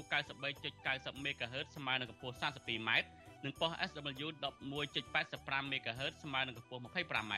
[0.62, 2.90] 93.90 MHz ស្មើនឹងកម្ពស់ 32m
[3.44, 4.28] និងប៉ុស SW
[4.84, 7.34] 11.85 MHz ស្មើនឹងកម្ពស់ 25m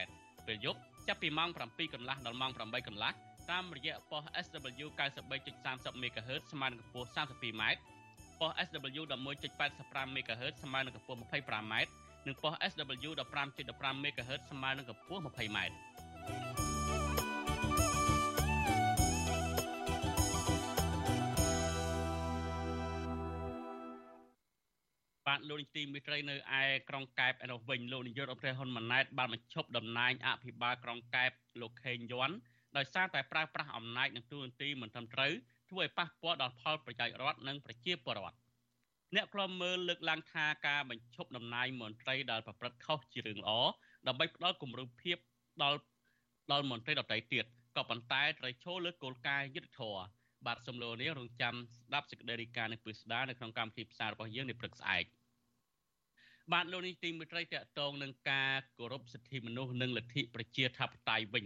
[0.48, 3.14] ពេលយប់ចាប់ពីម៉ោង7កន្លះដល់ម៉ោង8កន្លះ
[3.52, 4.88] តាមរយៈប៉ុស SW
[5.40, 7.64] 93.30 MHz ស្មើនឹងកម្ពស់ 32m
[8.40, 11.74] ប៉ុស SW 11.85 MHz ស្មើនឹងកម្ពស់ 25m
[12.28, 13.10] និងប៉ុស SW
[13.58, 15.58] 15.15 MHz ស្មើនឹងកម្ពស់ 20m
[25.28, 31.32] បាទលោកនាយទីមិត្តរីនៅឯក្រុងកែបឯនោះវិញលោកនាយករដ្ឋមន្ត្រីហ៊ុនម៉ាណែតបានបញ្ឈប់តំណែងអភិបាលក្រុងកែប
[31.62, 32.38] លោកខេងយ័ន្ត
[32.78, 35.32] ដោយសារតែប្រើប្រាស់អំណាចនិងទូនទីមិនត្រឹមត្រូវ
[35.70, 38.38] ធ្វើឲ្យប៉ះពាល់ដល់ផលប្រយោជន៍រដ្ឋនិងប្រជាពលរដ្ឋ
[39.16, 43.52] អ្នកខ្លំមើលលើកឡើងថាការបញ្ឈប់តំណែងមន្ត្រីដែលប្រព្រឹត្តខុសជារឿងល្អ
[44.08, 45.18] ដើម្បីផ្ដល់គំរូភាព
[45.64, 45.78] ដល់
[46.52, 50.04] ដល់មន្ត្រីដទៃទៀតក៏ប៉ុន្តែត្រូវចូលលើគោលការណ៍យុត្តិធម៌
[50.46, 55.06] បាទសំឡូនេះរងចាំស្ដាប់សេចក្តីរាយការណ៍នៃពឹស្ដានៅក្នុងកម្មវិធីផ្សាយរបស់យើងនៅព្រឹកស្អែក
[56.54, 61.46] បាទលោកនេះទីមេត្រីតកតងនឹងការគោរពសិទ្ធិមនុស្សនិងលទ្ធិប្រជាធិបតេយ្យវិញ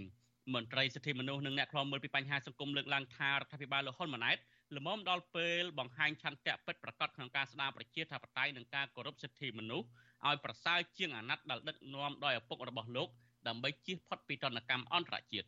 [0.54, 4.38] មន្ត្រីសិទ្ធិមនុស្សនិងអ្នកខ្លាំមើលពីបញ្ហាសង្គមលើកឡើងថារដ្ឋាភិបាលលោកហ៊ុនម៉ាណែត
[4.78, 9.88] ល្មមដល់ពេលបង្ហាញឆន្ទៈពិតប្រាកដក្នុងការស្ដារប្រជាធិបតេយ្យនិងការគោរពសិទ្ធិមនុស្ស
[10.28, 13.10] ឲ្យប្រសើរជាងអាណត្តិដែលដឹកនាំដោយឪពុករបស់លោក
[13.48, 15.48] ដើម្បីជៀសផុតពីទណ្ឌកម្មអន្តរជាតិ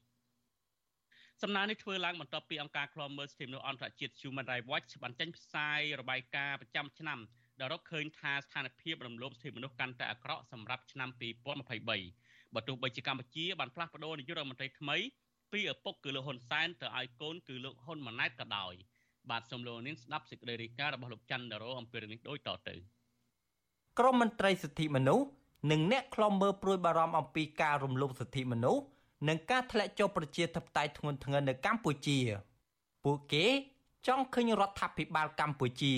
[1.41, 7.19] សំណើនេះធ្វើឡើងបន្ទាប់ពីអង្គការឃ្លាំមើលសិទ្ធិមនុស្សអន្តរជាតិ Human Rights Watch បានចេញផ្សាយរបាយការណ៍ប្រចាំឆ្នាំ
[7.60, 12.23] ដែលរកឃើញថាស្ថានភាពរំលោភសិទ្ធិមនុស្សកាន់តែអាក្រក់សម្រាប់ឆ្នាំ2023
[12.56, 14.98] បើទោះបីជាកម្ពុជាបានផ្លាស់ប្ដូរនាយករដ្ឋមន្ត្រីថ្មី
[15.52, 18.74] ពីឪពុកគឺលោកហ៊ុនសែនទៅឲ្យកូនគឺលោកហ៊ុនម៉ាណែតក៏ដោយ
[19.30, 22.76] បាទសូមលោកនាងស្ដាប់សេចក្តីរាយការណ៍របស់លោកច័ន្ទដរោអំពីរឿងនេះដូចតទៅ
[24.00, 25.26] ក្រមមន្ត្រីសិទ្ធិមនុស្ស
[25.72, 28.84] និងអ្នកខ្លំមើលព្រួយបារម្ភអំពីការរំលោភសិទ្ធិមនុស្ស
[29.28, 32.20] និងការធ្លាក់ចុះប្រជាធិបតេយ្យធ្ងន់ធ្ងរនៅកម្ពុជា
[33.04, 33.46] ពួកគេ
[34.08, 35.94] ចង់ឃើញរដ្ឋាភិបាលកម្ពុជា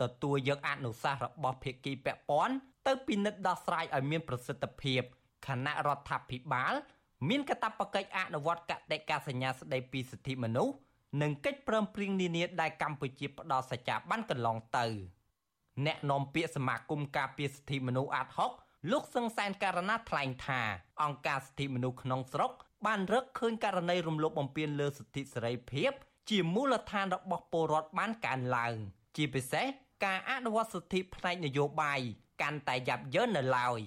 [0.00, 5.02] ទទួលយកអនុសាសន៍របស់ភាគីពាក់ព័ន្ធទៅពិនិត្យដោះស្រាយឲ្យមានប្រសិទ្ធភាព
[5.46, 6.74] គណៈរដ្ឋាភិបាល
[7.28, 10.74] មានកាតព្វកិច្ចអនុវត្តកតិកាសញ្ញាស្តីពីសិទ្ធិមនុស្ស
[11.22, 14.86] និងកិច្ចព្រមព្រៀងនានាដែលកម្ពុជាផ្ដល់សច្ចាប័នកន្លងទៅ
[15.86, 18.52] អ្នកនាំពាក្យសមាគមការពារសិទ្ធិមនុស្សអាត់ហុក
[18.90, 20.60] លោកសឹងសែនករណីថ្លែងថា
[21.02, 22.52] អង្គការសិទ្ធិមនុស្សក្នុងស្រុក
[22.86, 25.92] បានរកឃើញករណីរំលោភបំពានលើសិទ្ធិសេរីភាព
[26.30, 28.74] ជាមូលដ្ឋានរបស់ពលរដ្ឋបានកើនឡើង
[29.16, 29.66] ជាពិសេស
[30.04, 32.00] ការអនុវត្តសិទ្ធិផ្នែកនយោបាយ
[32.42, 33.80] កាន់តែយ៉ាប់យ៉ឺននៅឡើយ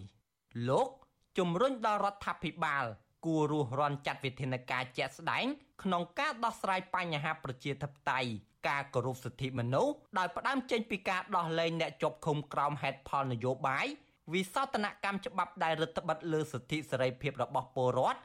[0.70, 0.90] លោក
[1.38, 2.86] ជំរុញដល់រដ្ឋាភិបាល
[3.26, 5.46] គួររស់រាន់ចាត់វិធានការជាក់ស្ដែង
[5.84, 8.30] ក្នុងការដោះស្រាយបញ្ហាប្រជាធិបតេយ្យ
[8.68, 13.86] ការគោរពសិទ្ធិមនុស្សដោយផ្ដើមចេញពីការដោះលែងអ្នកជាប់ឃុំក្រោមហេតុផលនយោបាយ
[14.34, 18.20] វិសោធនកម្មច្បាប់ដែលរដ្ឋបិទលើសិទ្ធិសេរីភាពរបស់ពលរដ្ឋ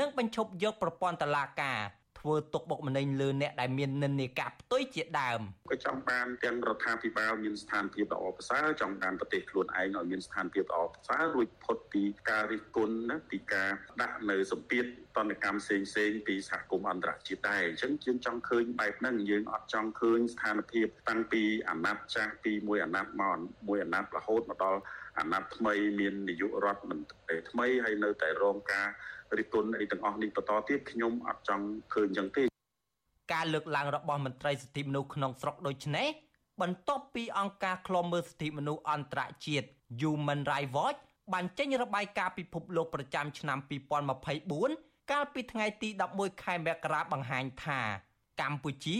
[0.00, 1.78] និងបញ្ឈប់យកប្រព័ន្ធតុលាការ
[2.22, 14.84] ធ្វើទុកបុកម្នេញលើអ្នកដែលមាននិន្នាការផ្ទុយជាដើមក៏ចង់បានទាំងរដ្ឋាភិបាលមានស្ថានភាពល្អប្រសើរចង់បានប្រទេសខ្លួនឯងឲ្យមានស្ថានភាពល្អប្រសើររួចផុតពីការរិះគន់ណាពីការដាក់នៅសម្ពាធ
[15.16, 24.80] តនកម្មផ្សេងផ្សេងពីសហគមន៍អន្តរជាតិដែរអញ្ចឹងយើងចង់ឃើញបែបហ្នឹងយើងអត់ចង់ឃើញស្ថានភាពតាំងពីអាណត្តិចាស់ពីមួយអាណត្តិមកមួយអាណត្តិរហូតមកដល់
[25.18, 28.88] អាណត្តិថ្មីមាននាយករដ្ឋមន្ត្រីថ្មីហើយនៅតែរងការ
[29.38, 32.44] រិះគន់អីទាំងអស់នេះបន្តទៀតខ្ញុំអត់ចង់ឃើញចឹងទេ
[33.32, 36.08] ការលើកឡើងរបស់មន្ត្រីសិទ្ធិមនុស្សក្នុងស្រុកដូចនេះ
[36.60, 39.66] បន្ទាប់ពីអង្គការឃ្លាំមើលសិទ្ធិមនុស្សអន្តរជាតិ
[40.00, 40.98] Human Rights Watch
[41.32, 43.58] បានចេញរបាយការណ៍ពិភពលោកប្រចាំឆ្នាំ
[44.34, 47.80] 2024កាលពីថ្ងៃទី11ខែមករាបង្ហាញថា
[48.40, 48.98] កម្ពុជា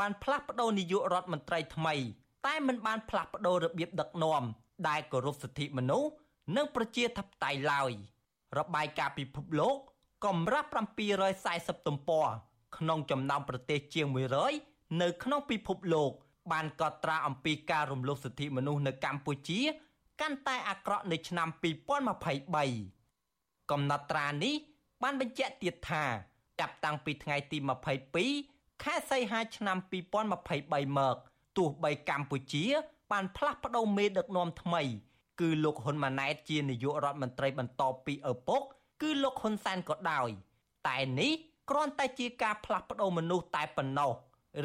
[0.00, 1.94] បានផ្លាស់ប្តូរនាយករដ្ឋមន្ត្រីថ្មី
[2.46, 4.42] តែមិនបានផ្លាស់ប្តូររបៀបដឹកនាំ
[4.88, 6.10] ដែលគោរពសិទ្ធិមនុស្ស
[6.56, 7.92] និងប្រជាធិបតេយ្យឡើយ
[8.58, 9.76] របាយការណ៍ពិភពលោក
[10.24, 10.68] កម្រាស់
[11.26, 12.26] 740ទំព័រ
[12.76, 14.06] ក្នុងចំណោមប្រទេសជាង
[14.52, 16.10] 100នៅក្នុងពិភពលោក
[16.52, 19.60] បានកត់ត្រាអំពីការរំលោភសិទ្ធិមនុស្សនៅកម្ពុជា
[20.20, 21.48] កាន់តែអាក្រក់នៅឆ្នាំ
[22.94, 24.54] 2023កំណត់ត្រានេះ
[25.02, 26.04] បានបញ្ជាក់ទៀតថា
[26.60, 27.58] ចាប់តាំងពីថ្ងៃទី
[28.20, 29.76] 22ខែសីហាឆ្នាំ
[30.34, 31.16] 2023មក
[31.56, 32.64] ទោះបីកម្ពុជា
[33.12, 34.82] បានផ្លាស់ប្តូរមេដឹកនាំថ្មី
[35.40, 38.62] គឺលោកហ៊ុនម៉ាណែតជានាយករដ្ឋមន្ត្រីបន្តពីឪពុក
[39.02, 40.28] គឺលោកហ៊ុនសែនក៏ដោយ
[40.88, 41.32] តែនេះ
[41.70, 44.10] គ្រាន់តែជាការផ្លាស់ប្តូរមនុស្សតែប៉ុណ្ណោះ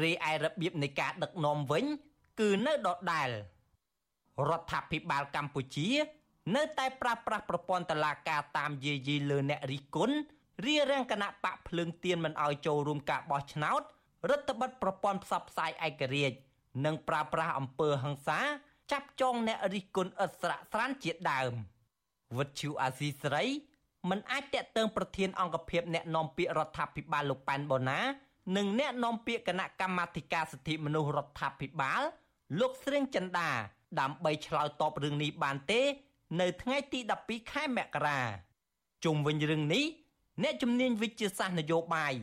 [0.02, 1.84] រីឯរបៀបនៃការដឹកនាំវិញ
[2.40, 3.28] គឺនៅដដែល
[4.48, 5.88] រដ្ឋាភិបាលកម្ពុជា
[6.56, 10.16] នៅតែប្រើប្រាស់ប្រព័ន្ធតឡាការតាមយាយីលើអ្នករិះគន់
[10.66, 13.82] រៀបរៀងគណៈបកភ្លើងទៀនមិនអោយចូលរួមការបោះឆ្នោត
[14.30, 16.36] រដ្ឋបတ်ប្រព័ន្ធផ្សព្វផ្សាយឯករាជ្យ
[16.84, 18.40] និងប្រើប្រាស់អំពើហិង្សា
[18.92, 21.52] ចាប់ចងអ្នករិះគន់ឥតស្រាកស្រានជាដើម
[22.38, 23.46] វិទ្យុអាស៊ីសេរី
[24.10, 28.00] មិនអាចតាក់ទងប្រធានអង្គភិបអ្នកនាំពាក្យរដ្ឋាភិបាលលោកប៉ែនបូណា
[28.56, 32.02] និងអ្នកនាំពាក្យគណៈកម្មាធិការសិទ្ធិមនុស្សរដ្ឋាភិបាល
[32.60, 33.50] លោកស្រៀងចិន្តា
[34.00, 35.82] ដើម្បីឆ្លើយតបរឿងនេះបានទេ
[36.40, 38.20] នៅថ្ងៃទី12ខែមករា
[39.04, 39.84] ជុំវិញរឿងនេះ
[40.42, 42.14] អ្នកជំនាញវិទ្យាសាស្ត្រនយោបាយ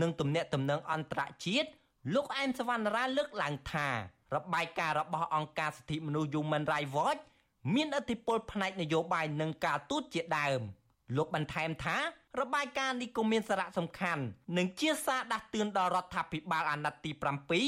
[0.00, 1.68] និងទំនាក់ទំនងអន្តរជាតិ
[2.14, 3.88] លោកអែមសវណ្ណរាលើកឡើងថា
[4.34, 7.20] របាយការណ៍របស់អង្គការសិទ្ធិមនុស្ស Human Rights Watch
[7.74, 10.60] មានឥទ្ធិពលផ្នែកនយោបាយនិងការទូតជាដើម
[11.16, 11.96] លោកបន្ថែមថា
[12.40, 14.22] របាយការណ៍នេះក៏មានសារៈសំខាន់
[14.56, 17.22] និងជាសារដាស់តឿនដល់រដ្ឋាភិបាលអាណត្តិទី7
[17.56, 17.64] ឲ្យ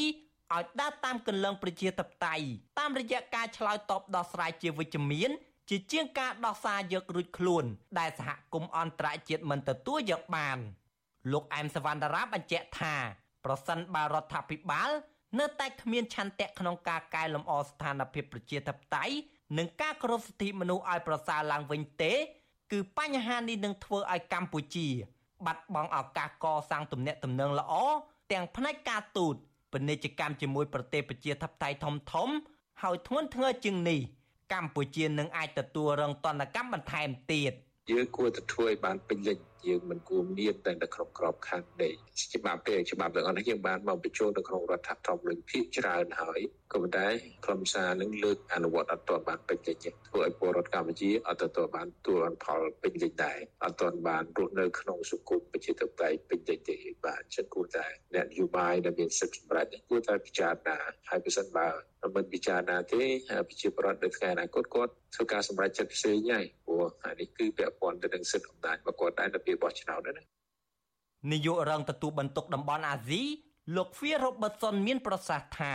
[0.80, 2.46] ដើរតាមគន្លងប្រជាធិបតេយ្យ
[2.78, 5.30] តាមរយៈការឆ្លើយតបដោះស្រាយជាវិជ្ជមាន
[5.70, 7.64] ជាជាងការដោះសារយករួចខ្លួន
[7.98, 10.58] ដែលសហគមន៍អន្តរជាតិមិនទទួលយកបាន
[11.32, 12.94] លោកអែមសវណ្ណរាបញ្ជាក់ថា
[13.44, 14.90] ប្រសិនបើរដ្ឋាភិបាល
[15.36, 19.14] នៅតែគ្មានឆន្ទៈក្នុងការកែលម្អស្ថានភាពប្រជាធិបតេយ្យ
[19.58, 22.12] និងការគោរពសិទ្ធិមនុស្សឲ្យប្រសើរឡើងវិញទេ
[22.72, 24.88] គឺបញ្ហានេះនឹងធ្វើឲ្យកម្ពុជា
[25.46, 27.72] បាត់បង់ឱកាសកសាងទំនាក់ទំនងល្អ
[28.32, 29.34] ទាំងផ្នែកការទូត
[29.72, 32.28] ពាណិជ្ជកម្មជាមួយប្រទេសប្រជាធិបតេយ្យធំធំ
[32.82, 34.00] ហើយធ្ងន់ធ្ងរជាងនេះ
[34.52, 37.52] កម្ពុជានឹងអាចទទួលរងទណ្ឌកម្មបន្ថែមទៀត
[37.90, 41.88] យើងគួរតែធ្វើឲ្យបានពេញលេញយើងមិនគួរមានតែនៅក្នុងក្របខ័ណ្ឌនៃ
[42.34, 46.40] ច្បាប់ទេច្បាប់ទាំងអស់នេះយើងបានមកបញ្ចូលនៅក្នុងរដ្ឋធម្មនុញ្ញភាគច្រើនហើយ
[46.72, 47.06] ក៏ប៉ុន្តែ
[47.44, 60.76] ខ្លឹមសារនឹងលើកអនុវត្តអត់ទាន់បានពេញលេញទេធ្វើឲ្យពលរដ្ឋកម្ពុជាអត់ទទួលបានទួលផលពេញលេញដែរអត់ទាន់បានរស់នៅក្នុងសង្គមប្រជាធិបតេយ្យពេញលេញទេបាទអញ្ចឹងគួរតែអ្នកនយោបាយដែលមានសិទ្ធិសម្រេចគួរតែពិចារណា
[61.08, 61.68] ហើយបើសិនបើ
[62.16, 63.02] មិនពិចារណាទេ
[63.48, 70.24] ប្រជាពលរដ្ឋនៅថ្ងៃអនាគតគាត់ធ្វើការសម្រេចចិត្តផ្សេងហើយព្រោះអានេះគឺពាក់ព័ន្ធទៅនឹងសិទ្ធិអំណាចរបស់គាត់ដែរនៅពេលបោះឆ្នោតណា
[71.32, 73.22] នាយករងទទួលបន្ទុកតំបន់អាស៊ី
[73.76, 75.74] លោក Phil Robertson មានប្រសាសន៍ថា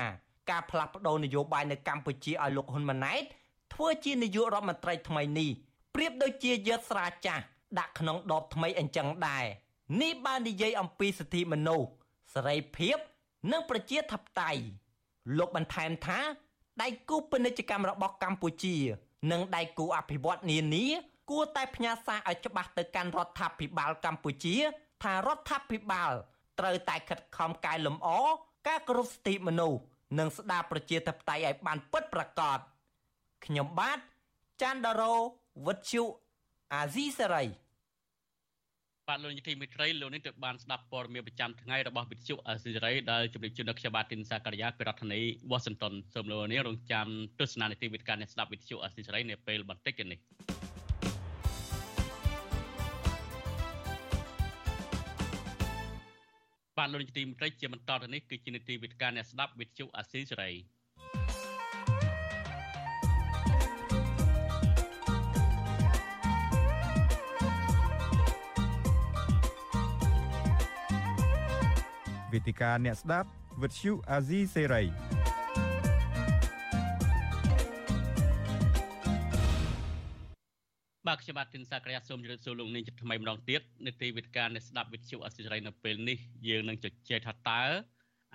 [0.49, 3.23] ការផ្លាស់ប្តូរនយោបាយនៅកម្ពុជាឲ្យលោកហ៊ុនម៉ាណែត
[3.73, 5.49] ធ្វើជានាយករដ្ឋមន្ត្រីថ្មីនេះ
[5.95, 7.43] ប្រៀបដូចជាយកស្រាចាស់
[7.79, 9.45] ដាក់ក្នុងដបថ្មីអញ្ចឹងដែរ
[10.01, 11.87] នេះបាននិយាយអំពីសិទ្ធិមនុស្ស
[12.33, 12.97] សេរីភាព
[13.51, 14.61] និងប្រជាធិបតេយ្យ
[15.37, 16.19] លោកបន្ថែមថា
[16.81, 18.75] ដៃគូពាណិជ្ជកម្មរបស់កម្ពុជា
[19.31, 20.85] និងដៃគូអភិវឌ្ឍនានា
[21.29, 24.55] គួរតែផ្ញើសារឲ្យច្បាស់ទៅកាន់រដ្ឋាភិបាលកម្ពុជា
[25.03, 26.11] ថារដ្ឋាភិបាល
[26.59, 28.07] ត្រូវតែខិតខំកែលម្អ
[28.67, 29.79] ការគោរពសិទ្ធិមនុស្ស
[30.19, 32.59] និងស្ដារប្រជាធិបតេយ្យឲ្យបានពិតប្រាកដ
[33.45, 33.99] ខ្ញុំបាទ
[34.61, 35.13] ច័ន្ទដារោ
[35.65, 36.03] វុទ្ធុ
[36.73, 37.43] អាស៊ីសេរី
[39.07, 47.07] បាទលោកនាយកទីមេត្រីលោកនេះទើបបានស្ដាប់ព័ត៌មានប្រចាំថ្ងៃរបស់វិទ្យុអាស៊ីសេរីដែលជម្រាបជូនដល់ខ្ញុំបាទទីនសាករិយាពីរដ្ឋធានី Washington សូមលោកនាងរងចាំ
[47.39, 50.19] ទស្សនានីតិវិទ្យាអ្នកស្ដាប់វិទ្យុអាស៊ីសេរីនៅពេលបន្តិចទៀតនេះ
[56.77, 60.51] បាទលោកនាយកទីមេត្រីជាបន្តទៅនេះគឺជានីតិវិទ្យាអ្នកស្ដាប់វិទ្យុអាស៊ីសេរី
[72.31, 73.29] វេទិកាអ្នកស្ដាប់
[73.61, 75.12] វិទ្យុអាស៊ីសេរី
[81.07, 87.63] បាទខ្ញុំបាទទីនសាក្រាសូមជម្រាបសួរលោកនាងជាថ្មីម្ដងទៀតនៅទីវេទិកាអ្នកស្ដាប់វិទ្យុអាស៊ីសេរីនៅពេលនេះយើងនឹងជជែកថាតើ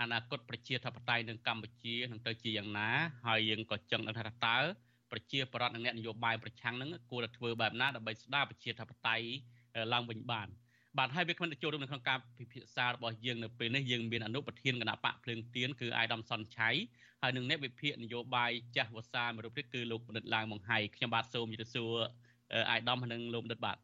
[0.01, 2.89] អនាគតប្រជាធិបតេយ្យនៅកម្ពុជានឹងទៅជាយ៉ាងណា
[3.27, 4.59] ហើយយើងក៏ចង់ដឹងថាតើ
[5.11, 9.27] ប្រជាប្រដ្ឋនិងអ្នកនយោបាយប្រឆាំងនឹងគួរតែធ្វើបែបណាដើម្បីស្ដារប្រជាធិបតេយ្យ
[9.93, 10.49] ឡើងវិញបាន
[10.99, 16.71] បាទហើយវាគ្មិនទៅចូលរួមនៅក្នុងការពិភាក្សារបស់យើងនៅពេលនេះយើងមានអនុប្រធានគណៈបកភ្លើងទៀនគឺអាយដាមសុនឆៃ
[17.23, 21.95] ហើយនឹងអ្នកវិភាគនយោបាយចាស់វសាមួយរូបទៀតគឺលោកបណ្ឌិតឡើងមង្ហៃខ្ញុំបាទសូមជម្រាបសួរ
[22.71, 23.79] អាយដាមនិងលោកបណ្ឌិតបាទ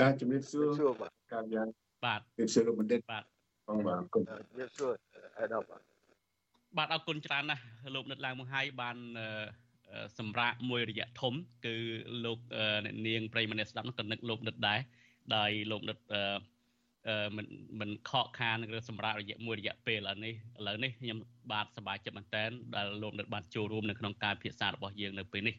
[0.00, 1.68] បាទជំរាបសួរបាទកាបយ៉ាង
[2.04, 3.24] បាទជំរាបសួរលោកបណ្ឌិតបាទ
[3.68, 4.92] បងបាទគុណជំរាបសួរ
[5.38, 5.80] អាយដាមបាទ
[6.76, 7.62] បាទអរគុណច្រើនណាស់
[7.94, 8.96] លោកបណ្ឌិតឡើងមង្ហៃបាន
[10.18, 11.34] សម្រាប់មួយរយៈធំ
[11.66, 11.76] គឺ
[12.24, 12.38] លោក
[12.84, 14.80] អ្នកនាងប្រិយមិត្តអ្នកស្ដាប់នោះក៏នឹកលោកបណ្ឌិតដែរ
[15.36, 16.22] ដោយលោកនិតអឺ
[17.36, 17.46] មិន
[17.80, 21.18] មិនខកខានឬសម្រាប់រយៈមួយរយៈពេលឥឡូវនេះឥឡូវនេះខ្ញុំ
[21.52, 22.44] បាទសប្បាយចិត្តមែនតើ
[22.76, 25.54] ដែលលោកនិតបានចូលរួមនៅក្នុងការពិភាក្សារបស់យើងនៅពេលនេះ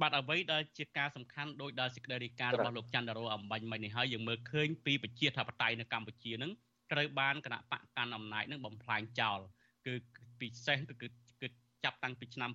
[0.00, 6.50] បាទអ្វីដែលជាការសំខាន់ដោយដែលសេចក្តីរាយការណ៍របស់លោកច័ន្ទរោអំបញ្ញមិញនេះហើយយើងមើលឃើញពីប្រជាធិបតេយ្យនៅកម្ពុជានឹង
[6.92, 9.38] ត្រូវបានគណៈបកកាន់អំណាចនឹងបំផ្លាញចោល
[9.86, 9.94] គឺ
[10.40, 10.94] ពិសេសគឺ
[11.42, 11.48] គឺ
[11.84, 12.50] ចាប់តាំងពីឆ្នាំ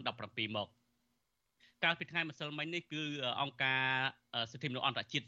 [0.00, 0.68] 2017មក
[1.84, 3.02] កាលពីថ្ងៃម្សិលមិញនេះគឺ
[3.40, 3.84] អង្គការ
[4.50, 5.24] សិទ្ធិមនុស្សអន្តរជាតិ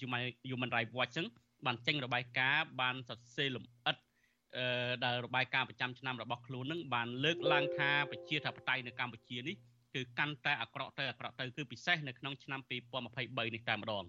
[0.51, 1.29] Human Rights Watch ហ្នឹង
[1.66, 3.96] បានចេញរបាយការណ៍បានសរសេរលម្អិត
[4.57, 9.57] អឺដែលរបាយការណ៍ប្រចាំឆ្នាំរបស់ខ្លួននឹងបានលើកឡើងថាប្រជាធិបតេយ្យនៅកម្ពុជានេះ
[9.94, 12.70] គឺកាន់តែអាក្រក់ទៅអាក្រក់ទៅគឺពិសេសនៅក្នុងឆ្នាំ2023
[13.55, 14.05] នេះតែម្ដង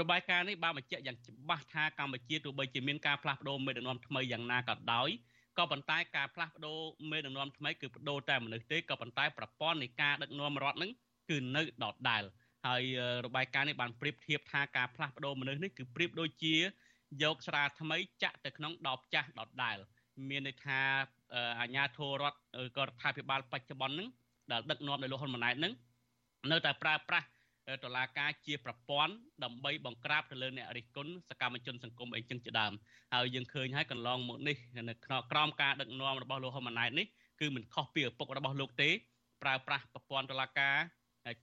[0.00, 5.08] របាយការណ៍នេះបានបញ្ជាក់យ៉ាងច្បាស់ថាកម្ពុជាទោះបីជាមានការផ្លាស់ប្ដូរមេដឹកនាំថ្មីយ៉ាងណាក៏ដោយ
[5.58, 6.78] ក៏ប៉ុន្តែការផ្លាស់ប្ដូរ
[7.10, 10.90] មេដឹកនាំថ្មីគឺបដូរតែមនុស្សទេក៏ប៉ុន្តែប្រព័ន្ធនៃការដឹកនាំរដ្ឋនឹង
[11.30, 12.22] គឺនៅដដែល
[12.66, 12.82] ហើយ
[13.26, 16.54] របាយការណ៍នេះបានប្រៀបធៀបថាការផ្លាស់ប្ដូរមនុស្សនេះគឺប្រៀបដូចជា
[17.22, 19.76] យកស្រាថ្មីចាក់ទៅក្នុងដបចាស់ដដែល
[20.28, 20.80] មានន័យថា
[21.60, 22.38] អាញាធររដ្ឋ
[22.76, 24.08] ក៏រដ្ឋាភិបាលបច្ចុប្បន្នហ្នឹង
[24.50, 25.72] ដែលដឹកនាំដោយលោកហ៊ុនម៉ាណែតហ្នឹង
[26.50, 27.26] នៅតែប្រើប្រាស់
[27.84, 32.72] តឡាការជាប្រព័ន្ធដើម្បីបង្ក្រាបទៅលើអ្នករិះគន់សកម្មជនសង្គមអីចឹងជាដើម
[33.14, 34.56] ហើយយើងឃើញហើយកន្លងមកនេះ
[34.88, 34.94] នៅ
[35.32, 37.06] ក្រោមការដឹកនាំរបស់លោកហ៊ុនម៉ាណែតនេះ
[37.40, 38.90] គឺមិនខុសពីឪពុករបស់លោកទេ
[39.42, 40.76] ប្រើប្រាស់ប្រព័ន្ធតឡាការ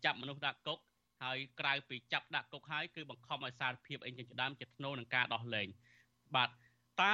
[0.06, 0.80] ចាប់មនុស្សដាក់គុក
[1.22, 5.68] ហើយក្រៅពីចាប់ដាក់គុកហើយគឺបង្ខំឲ្យសារភាពអីចឹងជាដើមជាធ្នូនឹងការដោះលែង
[6.36, 6.50] បាទ
[7.02, 7.14] តើ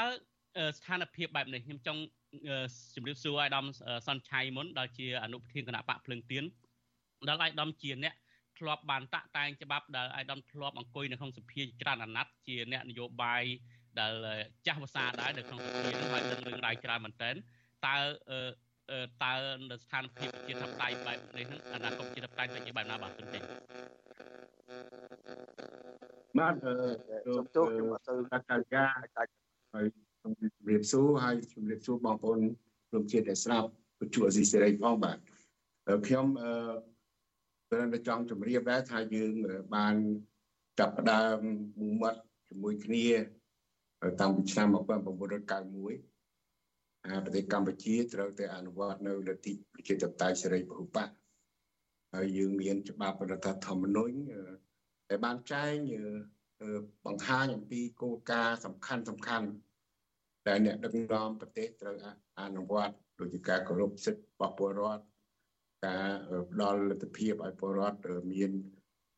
[0.77, 2.01] ស្ថានភាពបែបនេះខ្ញុំចង់
[2.95, 3.65] ជម្រាបសួរអាយដាម
[4.07, 6.43] សុនឆៃមុនដែលជាអនុប្រធានគណៈបកភ្លើងទៀន
[7.27, 8.15] ដែលអាយដាមជាអ្នក
[8.57, 13.43] ធ្លាប់បានតាក់តែងច្បាប់ដែលអាយដាមធ្លាប់អង្គុយនៅក្នុងសភាច្រើនអាណត្តិជាអ្នកនយោបាយ
[13.99, 14.13] ដែល
[14.67, 17.35] ចាស់ភាសាដែរនៅក្នុងសភានឹងហើយដឹងរឿងរ៉ាវច្រើនមែនទែន
[17.88, 17.95] តើ
[19.23, 19.34] តើ
[19.71, 23.41] នៅស្ថានភាពជាធិបតេយ្យបែបនេះហ្នឹងអនាគតជាធិបតេយ្យទៅជាបែបណាបាទទុនចេញ
[26.39, 26.73] បាទអឺ
[27.25, 28.86] សូមទូខ្ញុំទៅកាកាកា
[29.73, 29.86] ហើយ
[30.21, 32.39] សូមជម្រាបសួរហើយជម្រាបសួរបងប្អូន
[32.91, 35.17] រួមជាតិដែលស្ដាប់វិទ្យុអេស៊ីសេរីផងបាទ
[36.08, 36.52] ខ្ញុំអឺ
[37.69, 39.34] ព្រមតែចង់ជម្រាបដែរថាយើង
[39.75, 39.95] បាន
[40.80, 41.38] ចាប់ផ្ដើម
[41.80, 43.08] មួយមាត់ជាមួយគ្នា
[44.21, 46.09] តាំងពីឆ្នាំ1991
[47.24, 51.10] ប្រទេសកម្ពុជាត្រូវតែអនុវត្តនៅលទ្ធិប្រជាធិបតេយ្យសេរីពហុបក
[52.13, 54.15] ហើយយើងមានច្បាប់រដ្ឋធម្មនុញ្ញ
[55.10, 55.76] ដែលបានចែង
[57.06, 59.48] បង្ហាញអំពីគោលការណ៍សំខាន់សំខាន់
[60.48, 61.95] ដែលអ្នកដឹកនាំប្រទេសត្រូវ
[62.41, 65.04] អនុវត្តដូចជាការគោរពសិទ្ធិរបស់ពលរដ្ឋ
[65.86, 66.10] ការ
[66.52, 67.98] ផ្ដល់លទ្ធភាពឲ្យពលរដ្ឋ
[68.34, 68.52] មាន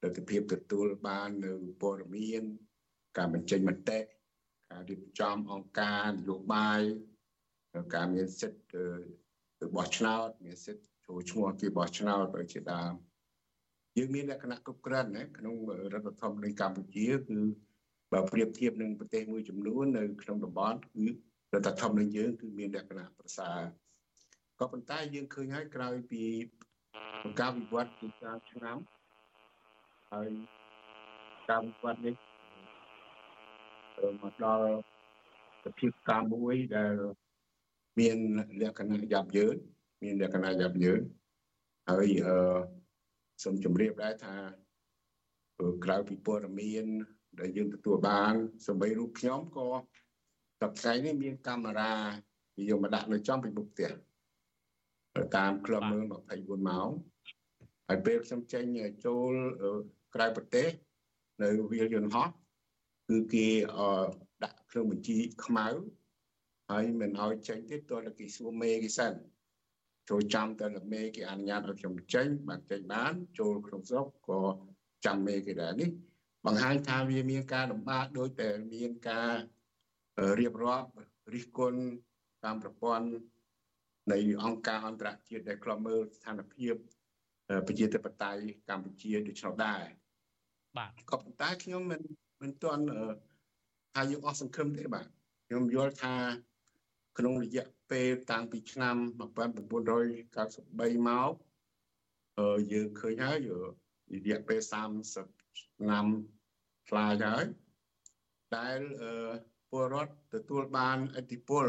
[0.03, 1.51] លទ្ធភាពទទួលបាននៅ
[1.81, 2.43] ព័ត៌មាន
[3.17, 3.99] ការបញ្ចេញមតិ
[4.69, 6.81] ការរៀបចំអង្គការនយោបាយ
[7.95, 8.61] ការមានសិទ្ធិ
[9.59, 12.93] ទៅបោះឆ្នោតមានសិទ្ធិចូលឈ្មោះគេបោះឆ្នោតទៅជាដើម
[13.97, 15.55] យើងមានលក្ខណៈគ្រប់គ្រាន់ណាក្នុង
[15.93, 17.39] រដ្ឋធម្មនុញ្ញកម្ពុជាគឺ
[18.13, 21.05] បើប្រៀបធៀបនឹងប្រទេសមួយចំនួននៅក្នុងតំបន់គឺ
[21.53, 23.59] រដ្ឋធម្មនុញ្ញយើងគឺមានលក្ខណៈប្រសើរ
[24.59, 26.23] ក៏ប៉ុន្តែយើងឃើញហើយក្រោយពី
[27.39, 28.77] ការវិវត្តពីច្រើនឆ្នាំ
[30.11, 30.29] ហើយ
[31.49, 32.15] ការវិវត្តនេះ
[34.23, 34.67] មកដល់
[35.63, 36.93] សភាពការមួយដែល
[37.99, 38.17] មាន
[38.61, 39.55] លក្ខណៈយ៉ាប់យ៉ឺន
[40.03, 41.01] មានលក្ខណៈយ៉ាប់យ៉ឺន
[41.89, 42.35] ហើយអឺ
[43.43, 44.35] សូមជម្រាបដែរថា
[45.83, 46.85] ក្រៅពីព័ត៌មាន
[47.39, 48.33] ដែលយើងទទួលបាន
[48.67, 49.69] សម្បីរូបខ្ញុំក៏
[50.61, 51.95] តថ្ងៃនេះមានកាមេរ៉ា
[52.69, 53.91] យកមកដាក់នៅចំពីមុខផ្ទះ
[55.37, 56.03] តាមក្លឹបមើល
[56.35, 56.89] 24ម៉ោង
[57.87, 58.63] ហើយពេលខ្ញុំចេញ
[59.05, 59.31] ចូល
[60.15, 60.69] ក្រៅប្រទេស
[61.43, 62.27] នៅវាលយន្តហោះ
[63.09, 63.47] គឺគេ
[64.43, 65.67] ដាក់គ្រឿងបញ្ជីខ្មៅ
[66.71, 69.13] ហើយមិនឲ្យចេញទេតើគេសួរមេគេសិន
[70.09, 74.41] ចូលចាំតើមេគេអនុញ្ញាតឲ្យខ្ញុំចេញបានចេញបាន ចូលក្នុងស្រុកក៏
[75.05, 75.89] ចាំមេគេដែរនេះ
[76.45, 79.33] បង្ហាញថាវាមានការលំបាកដោយតែមានការ
[80.39, 80.89] រៀបរាប់
[81.33, 81.81] រិះគន់
[82.45, 83.07] តាមប្រព័ន្ធ
[84.11, 86.73] នៃអង្គការអន្តរជាតិដែលក្លំមើលស្ថានភាព
[87.67, 89.83] ប្រជាធិបតេយ្យកម្ពុជាដូចនោះដែរ
[90.77, 92.01] បាទក៏ប៉ុន្តែខ្ញុំមិន
[92.41, 92.83] មិនទាន់
[93.93, 95.05] ថាយើងអស់សង្ឃឹមទេបាទ
[95.47, 96.13] ខ្ញុំយល់ថា
[97.17, 101.33] ក្នុងរយៈពេលតាំងពីឆ្នាំ1993មក
[102.39, 103.37] អឺយើងឃើញហើយ
[104.13, 104.59] រយៈពេល
[105.13, 106.05] 30ឆ្នាំ
[106.89, 107.45] ខ្លាយហើយ
[108.55, 108.79] ដែល
[109.69, 111.67] ពលរដ្ឋទទួលបានអធិបុល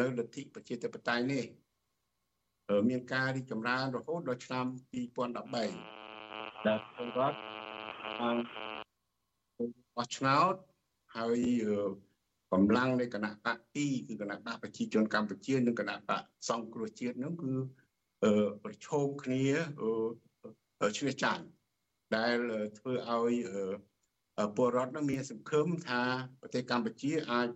[0.00, 1.46] នៅលទ្ធិប្រជាធិបតេយ្យនេះ
[2.88, 5.36] មានការរីកចម្រើនរហូតដល់ឆ្នាំ2013
[6.66, 7.38] ដែលពលរដ្ឋ
[8.20, 8.36] បាន
[9.96, 10.54] បោះឆ្នោត
[11.16, 11.38] ហើយ
[12.52, 17.52] កម្លាំងនៃគណៈបក2គឺគណៈបកប្រជាជនកម្ពុជានិងគណៈបកសង្គ្រោះជាតិនោះគឺ
[18.64, 19.44] ប្រឈមគ្នា
[20.98, 21.44] ឈ្នះចាញ់
[22.16, 22.36] ដែល
[22.78, 23.34] ធ្វើឲ្យ
[24.56, 26.02] ពលរដ្ឋនឹងមានសង្ឃឹមថា
[26.40, 27.48] ប្រទេសកម្ពុជាអាច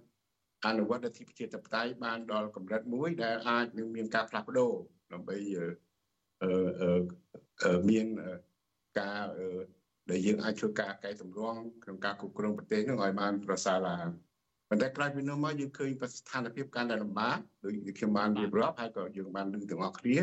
[0.67, 4.73] អនុវត្តលទ្ធិប្រជាធិបតេយ្យបានដល់កម្រិតមួយដែលអាចនឹងមានការផ្លាស់ប្ដូរ
[5.13, 5.37] ដើម្បី
[7.91, 8.07] មាន
[8.99, 9.25] ការ
[10.11, 14.07] ដែលយើងអាចធ្វើការកែតម្រង់ក្នុងការគ្រប់គ្រងប្រទេសនឹងឲ្យបានប្រសើរឡើង
[14.69, 20.19] ប៉ុន្តែក្រោយពីនោះមកយើងឃើញស្ថានភាពកាន់តែលំបាកដូចខ្ញុំបានរៀបរាប់ហើយក៏យើងបានលើកទាំងអស់គ្នា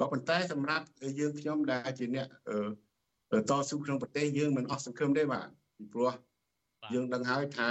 [0.00, 0.84] ក៏ប៉ុន្តែសម្រាប់
[1.20, 2.26] យើងខ្ញុំដែលជាអ្នក
[3.50, 5.46] តស៊ូក្នុងប្រទេសយើងមិនអស់សង្ឃឹមទេបាទ
[5.78, 6.12] ពីព្រោះ
[6.92, 7.70] យើងដឹងហើយថា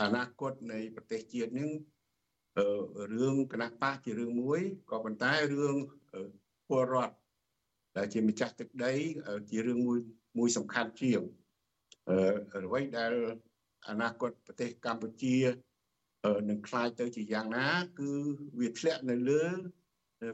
[0.00, 1.70] អនាគតនៃប្រទេសជាតិនឹង
[3.14, 5.76] រឿងគណៈបកជារឿងមួយក៏ប៉ុន្តែរឿង
[6.68, 7.14] ពលរដ្ឋ
[7.96, 8.94] ដែលជាម្ចាស់ទឹកដី
[9.50, 9.98] ជារឿងមួយ
[10.38, 11.22] មួយសំខាន់ជាង
[12.65, 13.13] អ្វីដែល
[13.89, 15.37] អនាគតប្រទេសកម្ពុជា
[16.49, 17.67] នឹងคล้ายទៅជាយ៉ាងណា
[17.99, 18.11] គឺ
[18.59, 19.43] វាធ្លាក់នៅលើ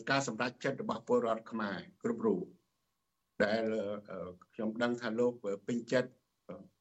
[0.09, 2.43] ការសម្រេចចិត្តរបស់ពលរដ្ឋខ្មែរគ្រប់រូប
[3.43, 3.63] ដែល
[4.53, 5.31] ខ្ញុំដឹងថាលោក
[5.67, 6.09] ពេញចិត្ត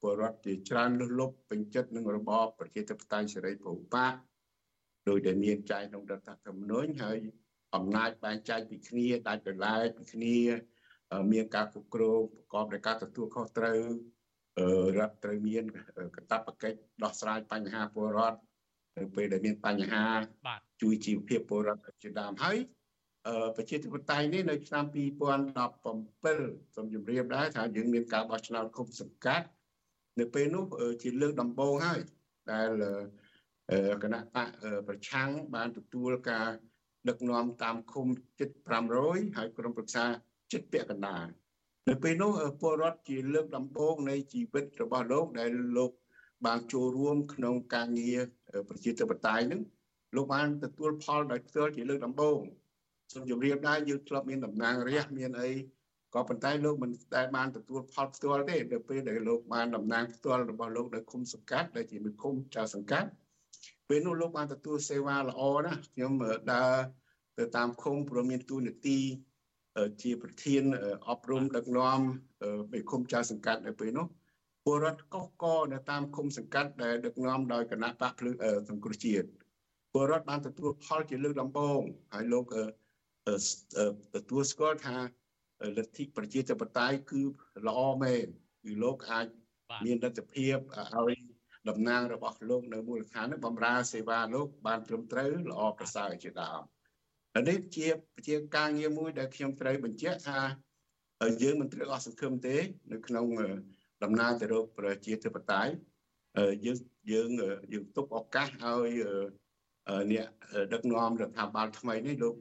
[0.00, 4.14] ពលរដ្ឋជាច្រើនលុះលុបពេញចិត្តនឹងរបបប្រជាធិបតេយ្យសេរីពហុបក
[5.08, 7.18] ដោយដែលមានចែងក្នុងរដ្ឋធម្មនុញ្ញហើយ
[7.74, 10.36] អំណាចបែងចែកពីគ្នាដាច់ដោយឡែកពីគ្នា
[11.32, 13.80] មានការគ្រប់គ្រងប្រកបដោយការទទួលខុសត្រូវ
[14.97, 15.63] រដ្ឋត្រូវមាន
[16.15, 18.39] កាតព្វកិច្ចដោះស្រាយបញ្ហាពលរដ្ឋ
[18.97, 20.03] នៅពេលដែលមានបញ្ហា
[20.81, 22.57] ជួយជីវភាពពលរដ្ឋជាដើមហើយ
[23.55, 24.85] ប្រជាធិបតេយ្យនេះនៅឆ្នាំ
[25.55, 29.47] 2017សូមជម្រាបដែរថាយើងមានការបោះឆ្នោតគុំសង្កាត់
[30.19, 30.65] នៅពេលនោះ
[31.01, 31.99] ជាលើកដំបូងហើយ
[32.51, 32.69] ដែល
[34.03, 34.49] គណៈបក
[34.87, 36.49] ប្រឆាំងបានទទួលការ
[37.09, 38.07] ដឹកនាំតាមឃុំ
[38.39, 38.49] ជិត
[38.93, 40.05] 500ហើយក្រុមប្រឹក្សា
[40.51, 41.25] ជិតពាក់កណ្ដាល
[41.89, 45.91] នៅពេលនោះពលរដ្ឋជាលើកដំបូងនៃជីវិតរបស់លោកដែលលោក
[46.45, 48.19] បានចូលរួមក្នុងការងារ
[48.69, 49.61] ប្រជាធិបតេយ្យនឹង
[50.15, 52.39] លោកបានទទួលផលដោយផ្ទាល់ជាលើកដំបូង
[53.11, 55.51] សូមជម្រាបដែរយើងធ្លាប់មានតំណាងរាស្ត្រមានអី
[56.13, 63.09] ក៏ប៉ុន្តែលោកមិនដែលបានទទួលផលផ្ទាល់ទេដល់ពេលដែលលោកបានតំណាងផ្ទាល់របស់លោកនៅឃុំសង្កាត់ដែលជាមេឃុំចៅសង្កាត់
[63.87, 66.11] ពេលនោះលោកបានទទួលសេវាល្អណាស់ខ្ញុំ
[66.53, 66.75] ដើរ
[67.37, 68.99] ទៅតាមឃុំព្រមមានទូនាទី
[70.01, 70.63] ជាប្រធាន
[71.09, 71.99] អប់រំដឹកនាំ
[72.71, 74.07] មេឃុំចៅសង្កាត់នៅពេលនោះ
[74.65, 78.35] ពលរដ្ឋកុសកនៅតាមឃុំសង្កាត់ដែលដឹកនាំដោយគណៈបកភ្លើង
[78.69, 79.27] សង្គ្រោះជាតិ
[79.93, 81.81] ពលរដ្ឋបានទទួលផលជាលើកដំបូង
[82.13, 82.45] ហើយលោក
[84.15, 84.97] ទទួលស្គាល់ថា
[85.77, 87.21] លទ្ធិប្រជាធិបតេយ្យគឺ
[87.67, 88.25] ល្អមែន
[88.63, 89.27] គឺលោកអាច
[89.85, 90.55] មានលទ្ធភាព
[91.09, 91.17] ឲ្យ
[91.69, 96.61] តំណាងរបស់លោកនៅមូលដ្ឋាននេះបំរើសេវាលោកបានត្រឹមត្រូវល្អប្រសើរជាដើម
[97.47, 97.87] នេះជា
[98.27, 100.39] ជាការងារមួយដែលខ្ញុំត្រូវបញ្ជាក់ថា
[101.41, 102.57] យើងមិនត្រូវអស់សង្ឃឹមទេ
[102.91, 103.25] នៅក្នុង
[104.03, 105.71] ដំណើរទៅរកប្រជាធិបតេយ្យ
[106.65, 106.77] យើង
[107.11, 107.29] យើង
[107.73, 108.89] យើងទុកឱកាសឲ្យ
[110.11, 110.27] អ្នក
[110.73, 112.35] ដឹកនាំរដ្ឋាភិបាលថ្មីនេះលោក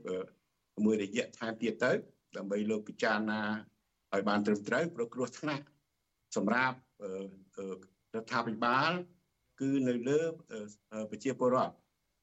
[0.85, 1.93] មួយរយៈថែមទៀតទៅ
[2.37, 3.41] ដើម្បីលោកពិចារណា
[4.13, 5.65] ឲ្យបានត្រឹមត្រូវប្រគ្រោះថ្នាក់
[6.37, 6.77] សម្រាប់
[8.15, 8.91] រដ្ឋាភិបាល
[9.61, 10.21] គឺនៅលើ
[11.11, 11.75] ប្រជាពលរដ្ឋ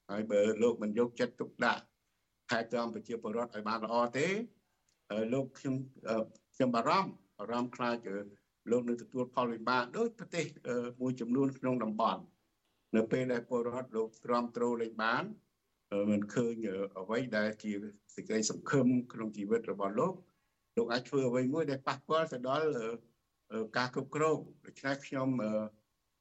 [0.10, 1.84] ហើយបើលោកមិនយកចិត្តទុកដាក់
[2.50, 4.28] ថែទាំប្រជាពលរដ្ឋឲ្យបានល្អទេ
[5.34, 5.76] លោកខ្ញុំ
[6.56, 7.98] ខ្ញុំបារម្ភបារម្ភខ្លាច
[8.72, 10.46] លោកនឹងទទួលផលវិបាកដោយប្រទេស
[11.02, 12.22] មួយចំនួនក្នុងតំបន់
[12.96, 15.24] នៅពេលដែលពលរដ្ឋលោកទ្រាំទ្រលេខបាន
[16.12, 16.54] មិនឃើញ
[17.00, 17.72] អ្វីដែលជា
[18.16, 20.14] សេចក្តីសង្ឃឹមក្នុងជីវិតរបស់លោក
[20.78, 22.68] លោកអាចធ្វើអ្វីមួយដែលប៉ះពាល់ទៅដល់
[23.78, 25.30] ការគ្រប់គ្រងដូច្នេះខ្ញុំ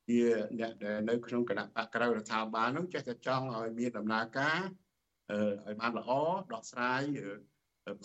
[0.08, 0.20] ជា
[0.58, 4.58] អ្នកដែលនៅក្នុងគណៈបកក្រៅរដ្ឋាភិបាលនោះចេះតែចង់ឲ្យមានដំណើរការ
[5.30, 6.10] ឲ្យបានល្អ
[6.52, 7.02] ដោះស្រាយ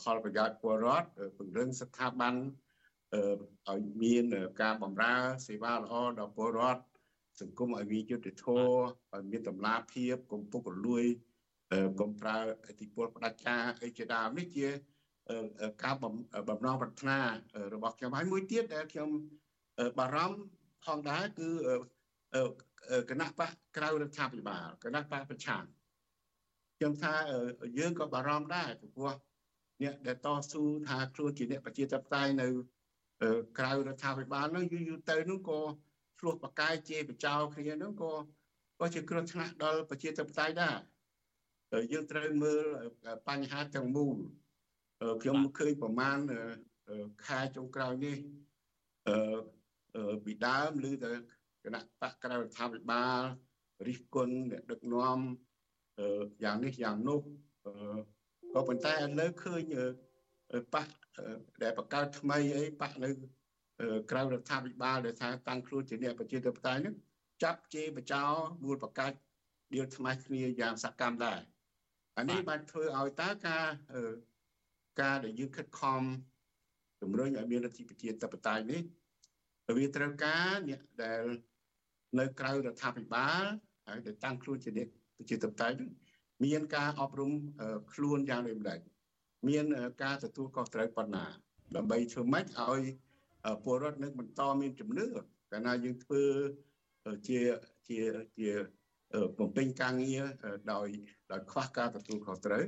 [0.01, 1.07] ផលប្រយោជន៍ពលរដ្ឋ
[1.37, 2.35] ពង្រឹងស្ថាប័ន
[3.69, 4.25] ឲ្យមាន
[4.61, 5.13] ការបម្រើ
[5.47, 6.83] សេវាល្អដល់ពលរដ្ឋ
[7.41, 8.67] សង្គមឲ្យមានយុត្តិធម៌
[9.13, 11.05] ឲ្យមានតម្លាភាពកុំពុករលួយ
[11.99, 14.67] កុំប្រើអធិពលផ្ដាច់ការអីជាដើមនេះជា
[15.83, 15.95] ការ
[16.49, 17.19] បំណងប្រាថ្នា
[17.73, 19.09] របស់ខ្ញុំហើយមួយទៀតដែលខ្ញុំ
[19.99, 20.37] បារម្ភ
[20.85, 21.49] ផងដែរគឺ
[23.09, 25.63] គណៈបកក្រៅរដ្ឋាភិបាលគណៈបកប្រឆាំង
[26.83, 27.15] ខ្ញុំថា
[27.79, 29.13] យើងក៏បារម្ភដែរព្រោះ
[29.83, 32.47] អ្នកដែលតស៊ូថាខ្លួនជាអ្នកប្រជាធិបតេយ្យនៅ
[33.57, 35.59] ក្រៅរដ្ឋាភិបាលនោះយូរយូរទៅនោះក៏
[36.19, 38.11] ឆ្លោះបកាយជាបចោគ្នានោះក៏
[38.79, 40.77] ក៏ជាគ្រោះថ្នាក់ដល់ប្រជាធិបតេយ្យដែរ
[41.91, 42.63] យើងត្រូវមើល
[43.27, 44.15] បញ្ហាទាំងមូល
[45.21, 46.17] ខ្ញុំឃើញប្រមាណ
[47.27, 48.17] ខែចុងក្រោយនេះ
[49.07, 51.11] អឺពីដើមឬទៅ
[51.63, 53.21] គណៈបកក្រៅរដ្ឋាភិបាល
[53.87, 55.19] រិះគន់អ្នកដឹកនាំ
[56.43, 57.19] យ៉ាងនេះយ៉ាងនោះ
[58.53, 59.61] ក៏ប៉ុន្តែឥឡូវឃើញ
[60.73, 60.87] បក
[61.63, 63.09] ដែលបង្កើតថ្មីអីបកនៅ
[64.11, 66.95] ក្រៅរដ្ឋាភិបាលដែលថាតាំងខ្លួនជាអ្នកប្រជាធិបតេយ្យហ្នឹង
[67.43, 68.23] ចាប់ជេរបចោ
[68.63, 69.13] មូលបង្កើត
[69.73, 71.39] ដៀលថ្មីគ្នាយ៉ាងសកម្មដែរ
[72.17, 73.67] អានេះបានធ្វើឲ្យតើការ
[75.01, 76.01] ការដែលយើងខិតខំ
[77.01, 78.81] ជំរុញឲ្យមានរដ្ឋាភិបាលតបតៃនេះ
[79.77, 81.23] វាត្រូវការអ្នកដែល
[82.19, 83.43] នៅក្រៅរដ្ឋាភិបាល
[83.87, 84.89] ហើយដែលតាំងខ្លួនជាអ្នក
[85.23, 85.77] ប្រជាធិបតេយ្យ
[86.45, 87.31] មានការអប់រំ
[87.93, 88.79] ខ្លួនយ៉ាងដូចម្ដេច
[89.49, 89.65] មាន
[90.03, 91.25] ការទទួលខុសត្រូវប៉ុណ្ណា
[91.75, 92.81] ដើម្បីធ្វើម៉េចឲ្យ
[93.63, 95.07] ពលរដ្ឋនឹងបន្តមានជំនឿ
[95.51, 96.23] កាលណាយើងធ្វើ
[97.27, 97.39] ជា
[97.87, 97.99] ជា
[98.39, 98.49] ជា
[99.39, 100.23] បំពេញការងារ
[100.73, 100.87] ដោយ
[101.31, 102.63] ដោយខ្វះការទទួលខុសត្រូវ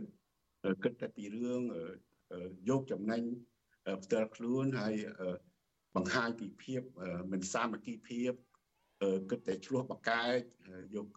[0.83, 1.61] គិតតែពីរឿង
[2.69, 3.21] យកចំណេញ
[4.03, 4.95] ផ្ទាល់ខ្លួនហើយ
[5.95, 6.81] បង្ហាញពីភាព
[7.31, 8.31] មិនសាមគ្គីភាព
[9.29, 10.39] គិតតែឆ្លោះបកែក
[10.95, 11.07] យក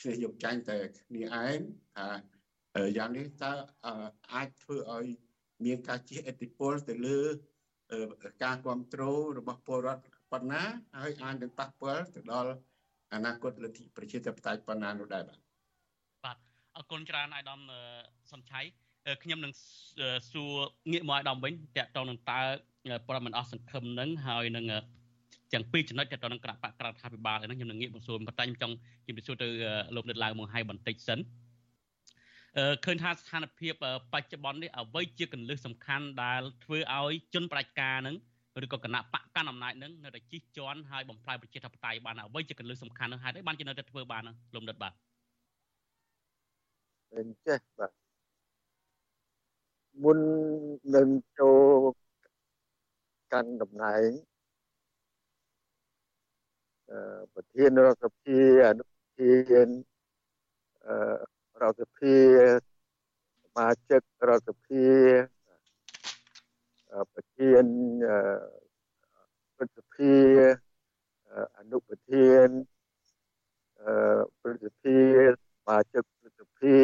[0.00, 1.58] ឈ្នះយកចាញ់តែគ្នាឯង
[1.96, 2.08] ថា
[2.96, 3.52] យ៉ាងនេះតើ
[4.34, 5.06] អាចធ្វើឲ្យ
[5.64, 7.20] មានការជះឥទ្ធិពលទៅលើ
[8.44, 10.62] ការគ្រប់គ្រងរបស់ពលរដ្ឋប៉ុណ្ណា
[10.98, 12.52] ហើយអាចនឹងប៉ះពាល់ទៅដល់
[13.14, 15.38] អនាគតលទ្ធិប្រជាធិបតេយ្យប៉ុណ្ណានោះដែរបាទ
[16.24, 16.36] បាទ
[16.76, 17.60] អរគុណច្រើនអាយដាម
[18.32, 18.60] សំឆៃ
[19.22, 19.52] ខ្ញុំនឹង
[20.30, 20.52] សួរ
[20.92, 22.40] ងាកមកអាយដាមវិញតកតនឹងតើ
[23.08, 24.66] ប្រមិនអស់សង្ឃឹមនឹងហើយនឹង
[25.52, 28.74] ទាំងពីរចំណុចតទៅនឹងក្របកក្របថាពិបាលហ្នឹងខ្ញុំនឹងងាកមកសួរប៉ុន្តែខ្ញុំចង់
[29.06, 29.48] ជម្រាបសួរទៅ
[29.94, 31.18] លោកនិតឡើងមកឲ្យបន្តិចសិន
[32.84, 33.74] ឃើញថាស្ថានភាព
[34.12, 38.16] បច្ចុប្បន្ននេះអ្វីជាកលឹះសំខាន់ដែលធ្វើឲ្យជនប្រជាការនឹង
[38.64, 44.22] ឬក៏គណៈបកកាន់អំណាចនឹងនៅតែជិះជាន់ហើយបំផ្លាញប្រជាធិបតេយ្យបានអ្វីជាកលឹះសំខាន់នោះហេតុអីបានជានៅតែធ្វើបាន
[44.54, 44.92] លោកនិតបាទ
[47.16, 47.92] អញ្ចេះបាទ
[50.02, 50.18] មុន
[50.96, 51.82] នឹងចូល
[53.32, 54.10] កាន់តំណែង
[57.34, 59.68] ប្រធានរដ្ឋសភាអនុប្រធាន
[61.62, 62.16] រដ្ឋសភា
[63.44, 64.86] សមាជិករដ្ឋសភា
[67.12, 67.64] ប្រធាន
[69.56, 70.14] ព្រឹទ្ធសភា
[71.58, 72.48] អនុប្រធាន
[74.40, 74.98] ព្រឹទ្ធសភា
[75.30, 75.32] ស
[75.68, 76.78] មាជិកព្រឹទ្ធសភា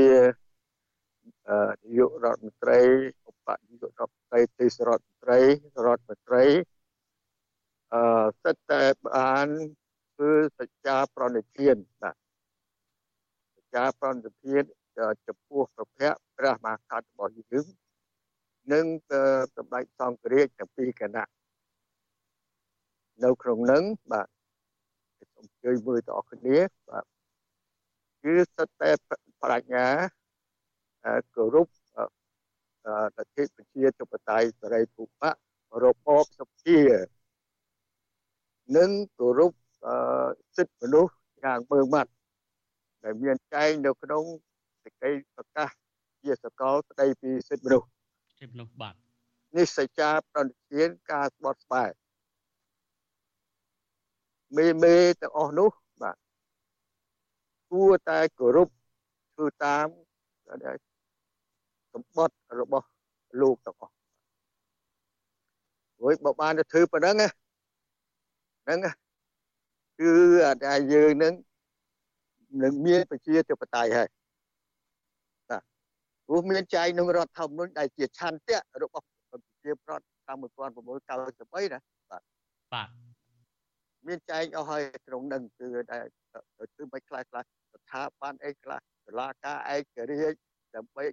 [1.83, 2.81] នាយករដ្ឋមន្ត្រី
[3.29, 5.41] ឧបនាយករដ្ឋមន្ត្រីទេសរដ្ឋមន្ត្រី
[5.87, 6.45] រដ្ឋមន្ត្រី
[7.95, 8.03] អឺ
[8.43, 9.49] សិតតែបាន
[10.15, 12.17] ធ្វើសច្ចាប្រណិធានបាទ
[13.57, 14.63] សច្ចាប្រណិធាន
[15.27, 17.67] ចំពោះប្រភពព្រះមហាក្សត្ររបស់យើង
[18.73, 18.87] និង
[19.57, 21.29] សម្ដេចសង្ឃរាជទាំងពីរគណៈ
[23.25, 24.29] នៅក្នុងនឹងបាទ
[25.35, 26.59] សូមជួយមើលតអស់គ្នា
[26.91, 27.05] បាទ
[28.23, 28.91] គឺសិតតែ
[29.43, 29.87] ប្រាជ្ញា
[31.37, 35.31] គោរពលទ្ធិប្រជាធិបតេយ្យសេរីភូមិ
[35.85, 36.09] របប
[36.39, 36.79] សភា
[38.77, 39.53] និងគោរព
[40.57, 41.13] សិទ្ធិមនុស្ស
[41.45, 42.11] យ៉ាងមើងម៉ាត់
[43.05, 44.25] ដែលមានចែងនៅក្នុង
[44.85, 45.71] សេចក្តីប្រកាស
[46.23, 47.89] ជាសកលស្តីពីសិទ្ធិមនុស្ស
[48.41, 48.95] សិទ្ធិមនុស្សបាទ
[49.57, 51.93] នេះសច្ចាប្រតិធានការស្បត់ស្បែក
[54.57, 55.71] មេមេទាំងអស់នោះ
[56.03, 56.17] បាទ
[57.71, 58.69] គួរតែគោរព
[59.35, 59.87] ធ្វើតាម
[61.93, 62.87] សម្បត្តិរបស់
[63.41, 63.95] លោកទាំងអស់
[66.03, 67.17] រួចបើបានទៅធ្វើប៉ុណ្ណឹង
[68.65, 68.81] ហ្នឹង
[70.01, 70.13] គឺ
[70.71, 71.35] អាយើងនឹង
[72.63, 74.09] នឹងមានប្រជាធិបតេយ្យហើយ
[75.51, 75.63] បាទ
[76.27, 81.81] ព្រោះមានចែងក្នុងរដ្ឋធម្មនុញ្ញដែលជាឆន្ទៈរបស់ប្រជាប្រដ្ឋតាម1993ណា
[82.11, 82.23] បាទ
[82.73, 82.89] បាទ
[84.07, 86.05] មានចែងអស់ហើយក្នុងនឹងគឺដែល
[86.77, 87.43] គឺមិនខ្លះខ្លះ
[87.73, 90.39] ស្ថាប័នអីខ្លះតុលាការឯករាជ្យ
[90.77, 91.05] ដើម្បី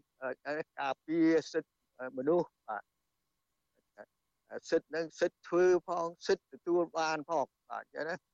[0.79, 2.83] ការពារសិទ្ធិមនុស្សបាទ
[4.69, 8.30] សិទ្ធិនឹងសិទ្ធិធ្វើផងសិទ្ធិទទួលបានផងបាទអញ្ចឹងណាណាក្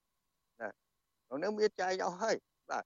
[1.30, 2.36] នុងនោះមានចែងអស់ហើយ
[2.70, 2.84] បាទ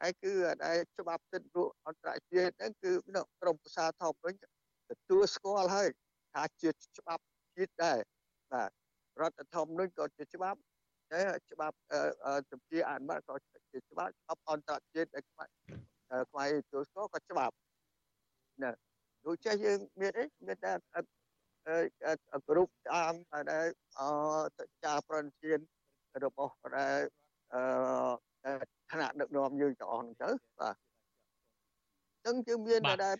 [0.00, 0.32] ហើយគឺ
[0.64, 2.92] ដែលច្បាប់សិទ្ធិមនុស្សអន្តរជាតិហ្នឹងគឺ
[3.40, 4.38] ក្រមប្រសាធម្មនុញ្ញ
[4.90, 5.88] ទទួលស្គាល់ហើយ
[6.34, 7.22] ថាជាច្បាប់
[7.56, 7.98] ជាតិដែរ
[8.52, 8.70] បាទ
[9.20, 10.58] រដ្ឋធម្មនុញ្ញក៏ជាច្បាប់
[11.12, 11.76] តែច្បាប់
[12.50, 13.34] ជំទាអនុម័តក៏
[13.72, 15.48] ជាច្បាប់ច្បាប់អន្តរជាតិដែលខ្វាយ
[16.30, 17.54] ខ្វាយទទួលស្គាល់ក៏ច្បាប់
[18.62, 18.70] ណា
[19.26, 20.72] ដូចចេះយើងមានអីមានតែ
[22.48, 23.14] គ្រប់តាម
[23.52, 23.66] ដែល
[23.98, 24.02] អ
[24.84, 25.58] ចាប្រតិធាន
[26.24, 26.54] របស់
[27.54, 27.62] អឺ
[28.90, 30.30] ឋានៈដឹកនាំយើងទាំងអស់ហ្នឹងទៅ
[30.60, 30.76] បាទ
[32.24, 33.10] អញ្ចឹងគឺមានតែ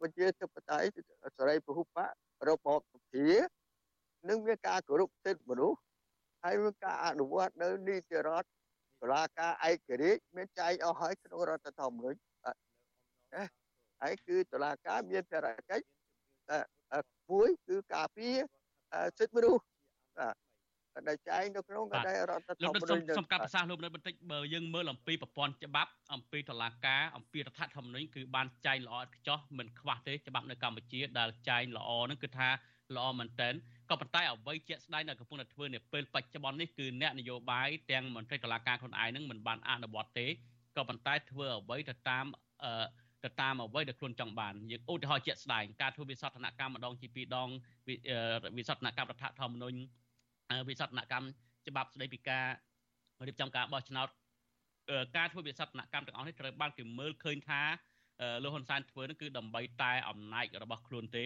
[0.00, 0.88] ប្រជាធិបតេយ្យ
[1.36, 2.10] សេរីពហុបក
[2.48, 3.28] របបសភា
[4.28, 5.78] នឹងមានការគោរពសិទ្ធិមនុស្ស
[6.44, 8.48] ហើយមានការអនុវត្តនៅនីតិរដ្ឋ
[9.00, 12.18] តុលាការឯករាជ្យមានចែងអស់ហើយក្នុងរដ្ឋធម្មនុញ្ញ
[13.34, 13.44] ណា
[14.02, 15.86] ហើយគឺតុលាការមានភារកិច្ច
[17.30, 18.36] មួយគឺការពារ
[19.18, 19.62] សិទ្ធិមនុស្ស
[20.18, 20.43] បាទ
[21.08, 32.48] ដែលចែងនៅក្នុងកដែលរដ្ឋធម្មនុញ្ញសំកាត់ប្រសាសន៍លោកនៅបន្តិចបើយើងមើលអំពីប្រព័ន្ធច្បាប់អំពីតុលាការអំពីរដ្ឋធម្មនុញ្ញគឺបានចែងល្អឥតខ្ចោះមិនខ្វះទេច្បាប់នៅកម្ពុជាដែលចែងល្អហ្នឹងគឺថា
[32.96, 33.50] ល្អមែនតើ
[33.90, 40.26] ក៏ប៉ុន្តែអ្វីជាក់ស្ដែងដែលកំពុងតែធ្វើនៅពេលបច្ចុប្បន្ននេះគឺអ្នកនយោបាយទាំងមន្ត្រីតុលាការខ្លួនឯងហ្នឹងមិនបានអនុវត្តទេ
[40.76, 42.26] ក៏ប៉ុន្តែធ្វើអ្វីទៅតាម
[42.64, 42.84] អឺ
[43.24, 47.48] ទៅតាមអ្វីដែលខ្លួនចង់បានយើងឧទាហរណ៍ជាក់ស្ដែងការធ្វើវិសោធនកម្មម្ដងជាពីរដង
[48.58, 49.78] វិសោធនកម្មរដ្ឋធម្មនុញ្ញ
[50.68, 51.26] វិសោធនកម្ម
[51.68, 52.46] ច្បាប់ស្ដីពីការ
[53.26, 54.08] រៀបចំការបោះឆ្នោត
[55.16, 57.62] ការធ្វើវិសោធនកម្មទាំងអស់នេះត្រូវបានគេមើលឃើញថា
[58.42, 61.24] លោកហ៊ុនសែនធ្វើនោះគឺដើម្បីតែអំណាចរបស់ខ្លួនទេ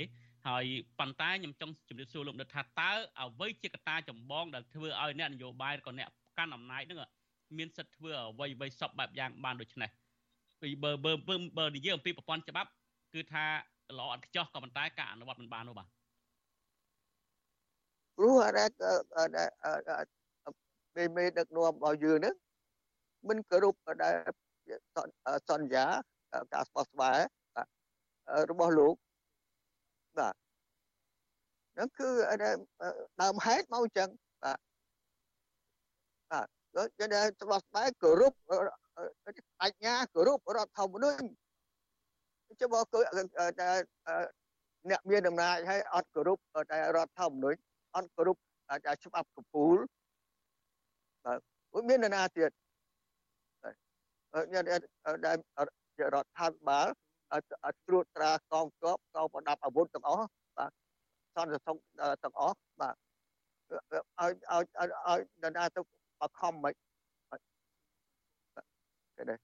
[0.49, 0.65] ហើយ
[0.99, 2.91] ប៉ុន្តែខ្ញុំចង់ជម្រាបសួរលោកនិតថាតើ
[3.21, 6.09] អ្វីជាកត្តាចម្បងដែលធ្វើឲ្យអ្នកនយោបាយក៏អ្នក
[6.39, 6.99] កាន់អំណាចនឹង
[7.59, 9.91] មានសិទ្ធិធ្វើអ្វីអ្វីសពបែបយ៉ាងបានដូចនេះ
[10.63, 11.13] ពីបើបើ
[11.59, 12.71] បើនិយាយអំពីប្រព័ន្ធច្បាប់
[13.15, 13.45] គឺថា
[13.99, 15.89] ល្អអត់ខ្ចោះក៏ប៉ុន្តែការអនុវត្តមិនបាននោះបាទ
[18.49, 19.71] ព្រោះអ
[20.05, 20.19] រ
[20.97, 22.35] មេមេដឹកនាំរបស់យើងហ្នឹង
[23.29, 24.15] មិនគោរពដែល
[25.49, 25.87] សន្យា
[26.53, 27.13] ការស្បោះស្បែ
[28.51, 28.95] របស់លោក
[30.19, 30.35] បាទ
[31.75, 32.09] ហ្នឹងគឺ
[33.23, 34.09] ដើមហេតុមកអញ្ចឹង
[34.45, 34.59] បាទ
[36.31, 38.33] បាទគេដែលស្បោះស្បែគោរព
[39.61, 41.25] បញ្ញាគោរពរដ្ឋធម្មនុញ្ញ
[42.61, 43.01] ចុះបើគឺ
[44.91, 46.39] អ្នកមានអំណាចហើយអត់គោរព
[46.73, 47.59] តែរដ្ឋធម្មនុញ្ញ
[47.99, 48.37] អត់គោរព
[48.69, 49.79] តែច្បាប់កពូល
[51.25, 52.51] បាទមាននរណាទៀត
[55.27, 55.37] ដែល
[56.15, 56.87] រដ្ឋាភិបាល
[57.87, 60.27] ត្រួតត្រាកងទ័ពកងប្រដាប់អាវុធទាំងអស់
[60.57, 60.71] បាទ
[61.35, 61.77] សន្តិសុខ
[62.25, 62.95] ទាំងអស់បាទ
[64.19, 64.65] ឲ្យឲ្យ
[65.09, 65.81] ឲ្យនរណាទៅ
[66.21, 66.73] បខំមិន
[69.17, 69.39] គេដែរ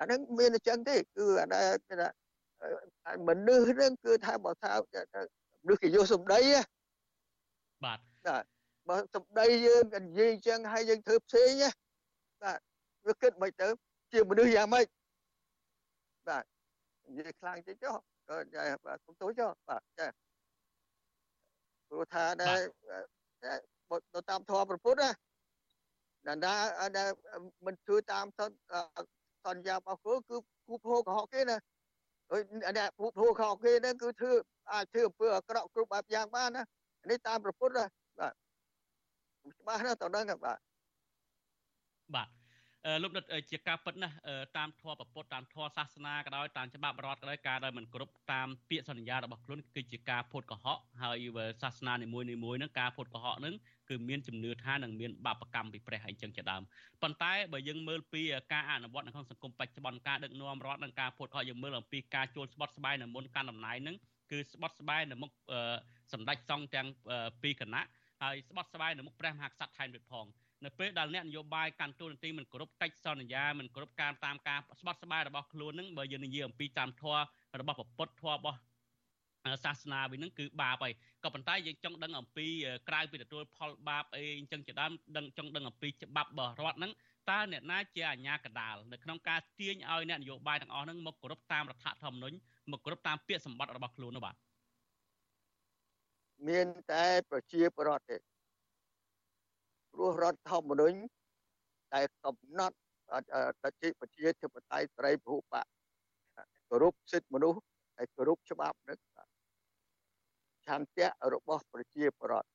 [0.00, 2.08] អានឹងមានអញ្ចឹងទេគឺអាដែលគេថា
[3.28, 4.72] មនុស្សនឹងគឺថាបើថា
[5.62, 6.40] មនុស្សគេយកសម្ដី
[8.26, 8.44] បាទ
[8.88, 11.70] បើសម្ដីយើងនិយាយអញ្ចឹងហើយយើងធ្វើផ្សេងណា
[12.42, 12.58] បាទ
[13.06, 13.68] វាគិតមិនទៅ
[14.12, 14.86] ជាមនុស្សយ៉ាងម៉េច
[16.28, 16.44] បាទ
[17.06, 17.94] និយាយខ្លាំងតិចចុះ
[18.28, 20.06] ក៏ចាបាទសុំទោសចុះបាទចា
[21.88, 22.58] ព្រោះថាដែល
[24.14, 25.10] ទៅតាមធម៌ប្រពុតណា
[26.26, 26.34] ណា
[26.96, 27.04] ណា
[27.66, 28.26] មិនធ្វើតាម
[29.44, 31.56] សន្យារបស់គូគឺគូភោកុហកគេណា
[32.78, 34.32] អ្នកភូភោកុហកគេហ្នឹងគឺធ្វើ
[34.72, 36.62] អាចធ្វើអំពើអាក្រក់គ្រប់បែបយ៉ាងបានណា
[37.10, 37.84] នេះតាមប្រពុតណា
[38.18, 38.32] បាទ
[39.60, 40.58] ច្បាស់ណាស់តើដឹងបាទ
[42.14, 42.28] បាទ
[43.02, 44.14] លោកដិតជាការពិតណាស់
[44.56, 51.26] តាមធម៌ប្រពុតតាមធម៌សាសនាក៏ដោយតាមច្បាប់រដ្ឋក៏ដោយការដែលមិនគ្រប់តាមពាក្យសន្យារបស់ខ្លួនគឺជាការផុតកុហកហើយ
[51.62, 53.54] សាសនានីមួយៗហ្នឹងការផុតកុហកហ្នឹង
[53.88, 56.62] គឺមានជំនឿថានឹងមានបាបកម្មពីព្រះអីចឹងជាដើម
[57.02, 63.96] ប៉ុន្តែបើយើងមើលពីការអនុវត្តនៅក្នុងសង្គមបច្ចុប្បន្នការដឹកនាំរដ្ឋនិងការផុតកុហកយើងមើលអំពីការជួលស្បត់ស្បាយនៅមុនកាន់តំណែងហ្នឹង
[64.30, 65.30] គឺស្បត់ស្បាយនៅមុខ
[66.12, 66.86] សម្ដេចសង្ឃទាំង
[67.42, 67.86] ពីរគណៈ
[68.22, 70.26] ហើយស្បត់ស្បាយនៅមុខព្រះមហាក្សត្រថែមទៀតផង
[70.64, 77.20] នៅពេលដែលអ្នកនយោបាយកាន់តួនាទីមិនគោរពកិច្ចសន្យាមិនគោរពការតាមការស្បត់ស្បាយរបស់ខ្លួននឹងបើយើងនិយាយអំពីតាមធម៌
[77.60, 78.58] របស់ពុទ្ធធម៌របស់
[79.64, 80.92] សាសនាវិញហ្នឹងគឺបាបហើយ
[81.24, 82.46] ក៏ប៉ុន្តែយើងចង់ដឹងអំពី
[82.88, 86.92] ក្រៅពីទទួលផលបាបអីអញ្ចឹងជាដើមដឹងចង់ដឹងអំពីច្បាប់របស់រដ្ឋហ្នឹង
[87.30, 92.36] តើអ្នកណាជាអាជ្ញាកណ្ដាលនៅក្នុងការទាញឲ្យអ្នកនយោបាយទាំងអស់ហ្នឹងមកគោរពតាមរដ្ឋធម្មនុញ្ញ
[92.72, 94.36] មកគោរពតាមពាក្យសម្បត្តិរបស់ខ្លួននោះបាទ
[96.48, 98.16] មានតែប្រជាពលរដ្ឋទេ
[99.92, 100.98] ព្រោះរដ្ឋធម្មនុញ្ញ
[101.92, 102.76] តែកំណត់
[103.62, 105.66] ប្រជាប្រជាធិបតេយ្យសេរីពហុបក
[106.68, 107.60] គោរពសិទ្ធិមនុស្ស
[107.96, 108.98] ហើយគោរពច្បាប់នឹង
[110.66, 112.48] ឆន្ទៈរបស់ប្រជាពលរដ្ឋ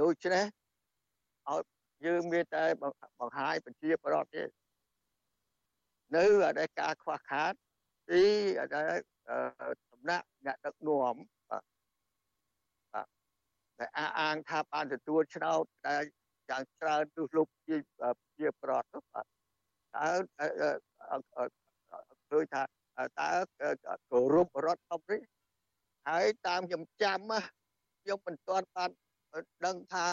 [0.00, 0.44] ដូច្នេះ
[1.48, 1.62] ឲ្យ
[2.06, 2.64] យើងមានតែ
[3.20, 4.44] បង្ហាញប្រជាពលរដ្ឋទេ
[6.16, 6.24] នៅ
[6.58, 7.52] តែការខ្វះខាត
[8.08, 8.24] ទី
[8.76, 8.98] ដែល
[9.90, 11.14] សំណាក់អ្នកដឹកនាំ
[13.78, 16.02] ដែលអះអាងថាបានទទួលឆ្នោតដែល
[16.50, 17.76] យ៉ាងច្រើនទស្សលុបជា
[18.38, 19.26] ជាប្រតបាទ
[19.96, 20.08] តើ
[22.30, 22.62] ឃើញថា
[23.20, 23.30] តើ
[24.10, 25.24] គោរពរដ្ឋធម្មនុញ្ញ
[26.08, 27.18] ហើយតាមខ្ញុំចាំ
[28.02, 28.90] ខ្ញុំមិនទាន់បាន
[29.66, 30.06] ដឹងថា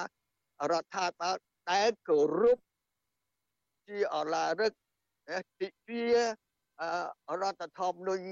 [0.71, 1.35] រដ្ឋាភិបាល
[1.71, 2.59] ដែលគោរព
[3.88, 4.73] ជាអឡារឹក
[5.59, 6.07] ទិវា
[7.41, 8.25] រដ្ឋធម្មនុញ្ញ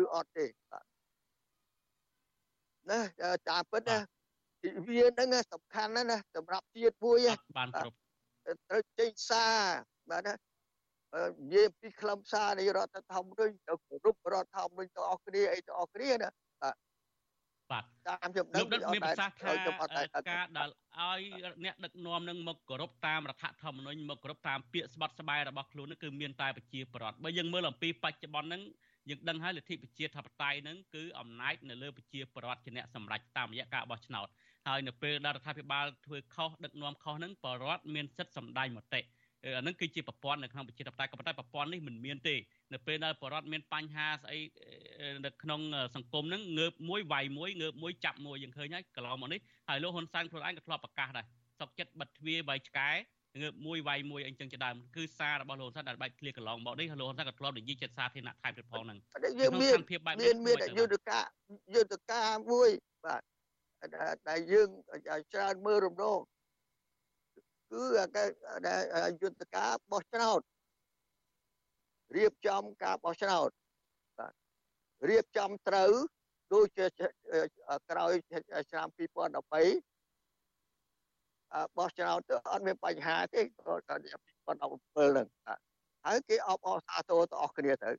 [0.00, 0.84] ឬអត់ទេបាទ
[2.90, 3.00] ណា
[3.48, 3.98] តាមពិតណា
[4.62, 7.18] ទិវាហ្នឹងសំខាន់ណាស់ណាសម្រាប់ជាតិមួយ
[7.58, 7.96] បានគ្រប់
[8.68, 9.56] ត្រូវចេញសារ
[10.10, 16.28] បាទណានិយាយពីខ្លឹមសារនៃរដ្ឋធម្មនុញ្ញទៅគ្រប់រដ្ឋធម្មនុញ្ញទៅអស់គ្នាអីទៅអស់គ្នាណា
[17.72, 19.34] បាទបាទតាមខ្ញុំដឹងលោកមានប្រសាសន៍
[20.14, 21.20] ថាការដែលឲ្យ
[21.64, 28.62] អ្នកដឹកនាំនឹងមកគោរពតាមរដ្ឋធម្មនុញ្ញមកគោរពតាមពាក្យស្បត់ស្បាយរបស់ខ្លួននឹងគឺមានតែប្រជាប្រដ្ឋបើយើងមើលអំពីបច្ចុប្បន្នហ្នឹង
[29.08, 34.28] យើងដឹងហើយលទ្ធិប្រជាធិបតេយ្យហ្នឹងគឺអំណាចនៅលើប្រជាប្រដ្ឋជាអ្នកសម្រេចតាមរយៈការបោះឆ្នោត
[34.68, 39.00] ហើយនៅពេលដែលរដ្ឋាភិបាលធ្វើខុសដឹកនាំខុសហ្នឹងបរដ្ឋមានសិទ្ធិសម្ដែងមតិ
[39.44, 42.34] អានឹងគឺជាប្រព័ន្ធនៅក្នុងប្រជាធិបតេយ្យក៏ប៉ុន្តែប្រព័ន្ធនេះមិនមានទេ
[42.72, 44.38] នៅពេលដែលបរដ្ឋមានបញ្ហាស្អី
[45.24, 45.60] នៅក្នុង
[45.94, 51.26] សង្គមហ្នឹងងើបមួយវាយមួយងើបមួយចាប់មួយយើងឃើញហើយកន្លងមកនេះហើយលោកហ៊ុនសែនខ្លួនឯងក៏ធ្លាប់ប្រកាសដែរ
[51.60, 52.90] សុកចិត្តបិទទ្វារវាយឆ្កែ
[53.40, 58.98] ងើបមួយវាយមួយអីចឹងជាដើមគឺសាររបស់លោកហ៊ុនសែនដែលបែកធ្លាកន្លងមកនេះលោកហ៊ុនសែនក៏ធ្លាប់និយាយចិត្តសាធារណៈថែមទៀតផងហ្នឹង
[59.40, 59.78] យើងមាន
[60.22, 61.24] មានមានយុទ្ធការ
[61.74, 62.70] យុទ្ធការមួយ
[63.06, 63.22] បាទ
[64.28, 64.68] ដែលយើង
[65.34, 66.20] ច្រើនមើលរំលង
[67.72, 67.82] គឺ
[69.22, 70.40] យុទ្ធការបោះឆ្នោត
[72.16, 73.48] រៀបចំការបោះឆ្នោត
[74.18, 74.32] បាទ
[75.08, 75.90] រៀបចំត្រូវ
[76.54, 76.86] ដូចជា
[77.90, 78.12] ក្រោយ
[78.70, 79.38] ឆ្នាំ2013
[81.76, 85.26] បោះឆ្នោតទៅអត់មានបញ្ហាទេក៏2017ហ្នឹង
[86.06, 87.90] ហើយគេអបអរសាទរទៅអស់គ្នាទៅ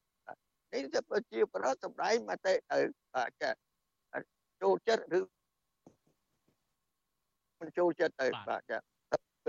[0.74, 2.80] នេះទៅជាប្រតិសម្ដែងមតិទៅ
[3.42, 3.50] ចា
[4.62, 5.22] ចូលចិត្តឬ
[7.60, 8.78] មិនចូលចិត្តទៅបាទចា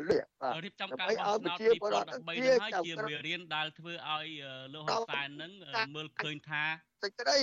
[0.08, 0.22] លះ
[0.64, 4.26] រៀបចំការបោះឆ្នោត2013នេះហើយជាមេរៀនដែលធ្វើឲ្យ
[4.74, 5.52] លោកហ៊ុនសែននឹង
[5.94, 6.62] មើលឃើញថា
[7.02, 7.38] សេចក្តី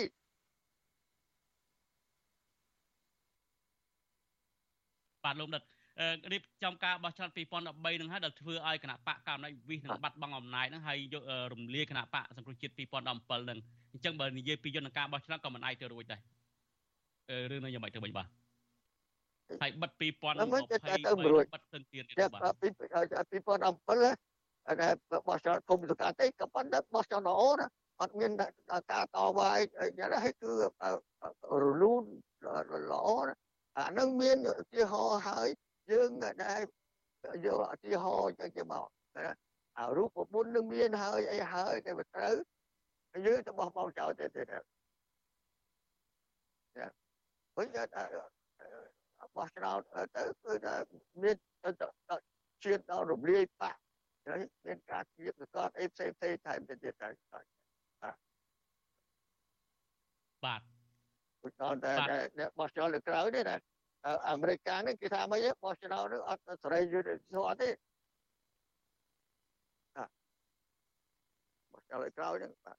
[5.25, 5.63] បាទលោកដិត
[6.31, 13.59] រៀបចំការបោះឆ្នោត2013នឹងហើយដែលធ្វើឲ្យគណៈបកកណ្ដាលវិសនឹងបាត់បង់អំណាចនឹងហើយយករំលាយគណៈបកសង្គ្រោះជាតិ2017នឹង
[13.93, 16.21] អញ្ចឹងបើនិយាយពីយន្តការបោះឆ្នោតក៏មិនអាចទៅរួចដែរ
[17.51, 18.27] រឿងនេះយ៉ាងម៉េចទៅវិញបាទ
[19.61, 20.77] ហើយបិទ2020បិទទៅ
[21.73, 22.87] ទិនទៀតទៀតបាទពី2017
[23.21, 24.89] តែ
[25.27, 27.67] បោះឆ្នោតគុំសកាទេក៏ប៉ុន្តែបោះឆ្នោតល្អណា
[28.01, 28.31] អត់មាន
[28.91, 30.51] ការតវ៉ាយ៉ាងណាហើយគឺ
[31.63, 32.05] រលូន
[32.91, 33.33] ល្អណា
[33.77, 35.47] អានឹងមានឧទាហរណ៍ហើយ
[35.91, 36.09] យើង
[36.43, 36.61] ដែល
[37.45, 38.87] យកឧទាហរណ៍ចឹងទៅមក
[39.79, 42.35] អារូបមន្តនឹងមានហើយអីហើយតែវាត្រូវ
[43.25, 44.47] យើងទៅបោះបោចោលទៅទៀត
[47.57, 47.67] វិញ
[49.37, 49.79] បោះឆ្នោត
[50.15, 50.75] ទៅគឺថា
[51.23, 51.35] មាន
[52.63, 53.79] ជាតិដល់រំលាយបាក់
[54.27, 57.45] ហើយមានការគៀបសកតអីផ្សេងផ្សេងថែមទៅទៀតទៅបាទ
[60.45, 60.61] បាទ
[61.45, 61.93] ឧទាហរណ៍តែ
[62.39, 63.57] អ្នកបោះឆ្នោតលើក្រៅនេះណា
[64.29, 67.69] អាមេរិកកាំងនេះគេថាមិនបោះឆ្នោតនឹងអត់សេរីយុត្តិធម៌ទេ
[71.71, 72.77] បោះឆ្នោតលើក្រៅហ្នឹងបាទ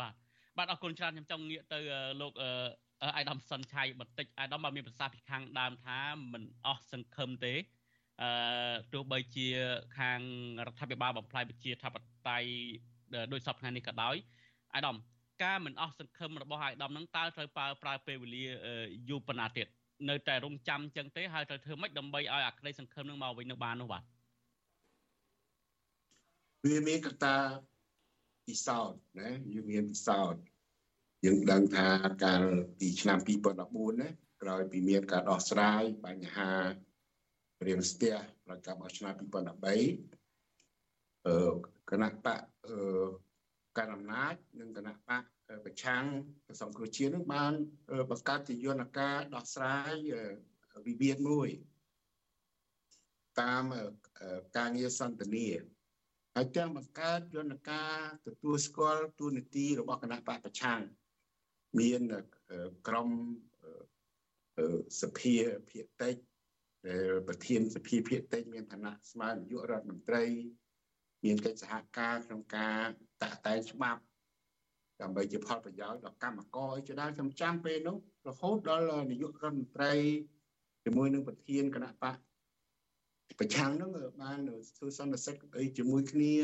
[0.00, 0.14] បាទ
[0.56, 1.78] បាទអរគុណច្រើនខ្ញុំចង់ងាកទៅ
[2.20, 2.32] លោក
[3.02, 5.98] អាយដាមសុនឆៃបន្តិចអាយដាមបានមានប្រសាសន៍ពីខាងដើមថា
[6.32, 7.54] មិនអស់សង្ឃឹមទេ
[8.22, 9.48] អឺទោះបីជា
[9.98, 10.20] ខាង
[10.66, 11.94] រដ្ឋាភិបាលបំផ្លាញប្រជាធិប
[12.28, 12.48] តេយ្យ
[13.32, 14.16] ដោយសពថ្ងៃនេះក៏ដោយ
[14.74, 14.96] អាយដាម
[15.44, 18.44] ការមិនអស់សង្ឃឹមរបស់អាយដាមនឹងតើត្រូវប្រើប្រើពេលវេលា
[19.08, 19.66] យូរប៉ុណ្ណាទៀត
[20.08, 24.02] នៅតែរងចាំចឹងទេហើយត្រូវធ្វើម៉េចដើម្បីឲ្យអាក្តីសង្ឃឹមនឹងមកវិញនៅបាននោះបាទ
[26.64, 27.36] វាមានកត្តា
[28.46, 30.40] ពិសោធន៍ណាយើងមានពិសោធន៍
[31.24, 31.88] យើងដឹងថា
[32.24, 32.42] កាល
[32.78, 33.18] ពីឆ្នាំ
[33.58, 34.08] 2014ណា
[34.42, 36.52] ក្រោយពីមានការដោះស្រាយបញ្ហា
[37.66, 38.14] រៀងស្ទះ
[38.46, 39.22] ប្រកាសរបស់ឆ្នាំ2013
[41.26, 41.38] អឺ
[41.90, 42.76] គណៈបកអឺ
[43.78, 45.22] ការអំណាចនិងគណៈបក
[45.64, 46.04] ប្រឆាំង
[46.60, 47.52] សង្គ្រោះជាតិនឹងបាន
[48.10, 49.92] បង្កើតជាយន្តការដោះស្រាយ
[50.86, 51.48] វិវាទមួយ
[53.40, 53.62] តាម
[54.56, 55.48] ការងារសន្តានា
[56.34, 57.94] ហើយទាំងបង្កើតយន្តការ
[58.26, 60.80] ទទួលស្គាល់ទូនាទីរបស់គណៈបកប្រឆាំង
[61.80, 62.00] មាន
[62.88, 63.08] ក្រុម
[65.00, 65.34] សភា
[65.70, 66.16] ភាគតិច
[66.86, 70.24] ដែលប្រធានសភាភាគតិចមានឋានៈស្មើនាយករដ្ឋមន្ត្រី
[71.24, 72.84] មានកិច្ចសហការក្នុងការ
[73.22, 74.02] តាក់តែងច្បាប់
[75.02, 77.96] ដើម្បីជាផលប្រយោជន៍ដល់កម្មករឲ្យជាដើមចំចាំពេលនោះ
[78.28, 79.92] រហូតដល់នាយករដ្ឋមន្ត្រី
[80.84, 82.16] ជាមួយនឹងប្រធានគណៈបក
[83.40, 83.88] ប្រឆាំងនោះ
[84.22, 84.38] បាន
[84.76, 86.34] ធ្វើសន្និសីទអីជាមួយគ្នា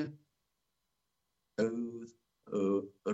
[1.58, 1.66] ទៅ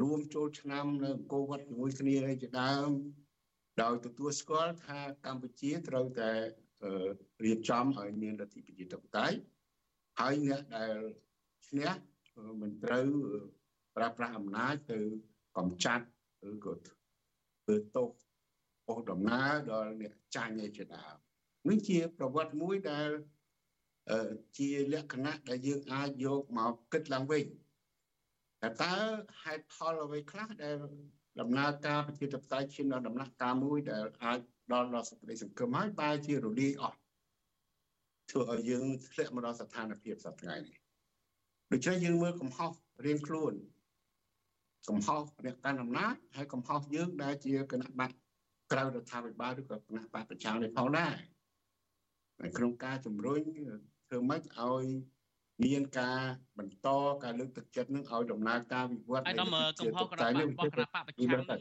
[0.03, 2.91] រួមចូលឆ្នាំនៅអង្គរវត្តជាមួយគ្នាជាដើម
[3.83, 6.31] ដោយទទួលស្គាល់ថាកម្ពុជាត្រូវតែ
[7.45, 9.37] រៀបចំឲ្យមានលទ្ធិប្រជាធិបតេយ្យ
[10.21, 10.97] ហើយអ្នកដែល
[11.69, 11.91] ឈ្នះ
[12.61, 13.07] មិនត្រូវ
[13.97, 14.99] ប្រើប្រាស់អំណាចទៅ
[15.59, 16.07] កំចាត់
[16.51, 18.11] ឬក៏ធ្វើទោស
[18.89, 21.17] អូសដំណើរដល់អ្នកចាញ់ឯជាដើម
[21.69, 23.09] នេះជាប្រវត្តិមួយដែល
[24.59, 27.45] ជាលក្ខណៈដែលយើងអាចយកមកគិតឡើងវិញ
[28.63, 28.95] តែតើ
[29.43, 30.77] ហេតុផលអ្វីខ្លះដែល
[31.41, 34.39] ដំណើរការប្រជាធិបតេយ្យឈានដល់ដំណាក់កាលមួយដែលអាច
[34.73, 36.99] ដល់ដល់សេចក្តីសង្ឃឹមហើយបែរជារលាយអស់
[38.31, 40.77] ធ្វើឲ្យយើងធ្លាក់មកដល់ស្ថានភាពសប្តាហ៍នេះ
[41.73, 42.71] ដូច្នេះយើងមើលកំហុស
[43.07, 43.55] រៀងខ្លួន
[44.89, 48.11] កំហុសអ្នកកាន់អំណាចហើយកំហុសយើងដែលជាគណៈបក
[48.73, 51.15] ក្រៅរដ្ឋាភិបាលឬក៏គណៈបកប្រជានេះផងដែរ
[52.57, 53.41] ក្នុងការជំរុញ
[54.07, 54.87] ធ្វើម៉េចឲ្យ
[55.65, 56.21] មានការ
[56.59, 56.89] បន្ត
[57.25, 61.61] ការលើកទឹកចិត្តនឹងឲ្យដំណើរការវិវត្តនៃកំហុសគណៈបករបស់គណៈបកប្រឆាំងនឹង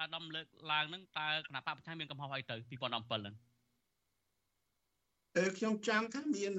[0.00, 3.34] អាដាមលើកឡើងនឹងតើគណៈបកប្រឆាំងមានកំហុសអីទៅ2017ហ្នឹង
[5.36, 6.52] អឺខ្ញុំចាំថាមាន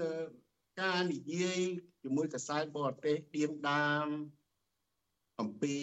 [0.82, 1.60] ការនិយាយ
[2.04, 4.06] ជាមួយកសែតបរទេសទៀមដាម
[5.42, 5.76] អំពី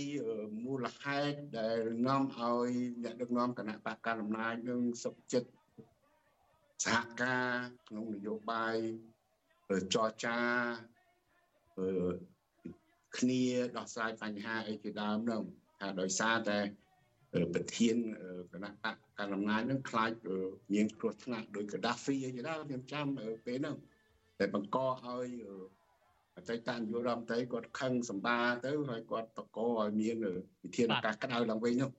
[0.64, 2.70] មូលហេតុដែលនាំឲ្យ
[3.02, 5.50] អ្នកដឹកនាំគណៈបកកណ្ដាលអំណាចនឹងសុខចិត្ត
[6.84, 7.50] សហការ
[7.88, 8.76] ក្នុងនយោបាយ
[9.94, 10.38] ចរចា
[13.18, 13.42] គ្នា
[13.76, 15.42] ដោះស្រាយបញ្ហាអីជាដើមនោះ
[15.80, 16.58] ថាដោយសារតែ
[17.54, 17.96] ប្រធាន
[18.52, 20.10] គណៈបកកណ្ដាលអំណាចនឹងខ្លាច
[20.72, 23.06] មានគ្រោះថ្នាក់ដោយកដាហ្វីអីជាដើមខ្ញុំចាំ
[23.46, 23.76] ពេលហ្នឹង
[24.38, 25.28] តែបង្កឲ្យ
[26.36, 30.16] អតីតនាយករដ្ឋមន្ត្រីគាត់ខឹងសម្បាទៅហើយគាត់តកឲ្យមាន
[30.64, 31.90] វិធានការក្តៅឡើងវិញនោះ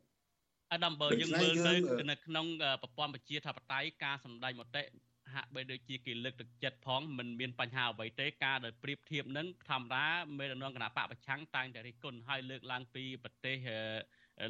[0.74, 2.45] អាដាមបើយើងមើលទៅនៅក្នុង
[2.82, 4.84] ប្រព័ន្ធប្រជាធិបតេយ្យការសម្ដែងមតិ
[5.36, 10.05] ហាក់បីដូចជាគេលើកទឹកចិត្តផងមិនមានបញ្ហាអ្វីទេការដែលប្រៀបធៀបនឹងធម្មតា
[10.38, 13.55] មេដឹកនាំគណៈបកប្រឆាំងតែងតែរិះគន់ឲ្យលើកឡើងពីប្រទេស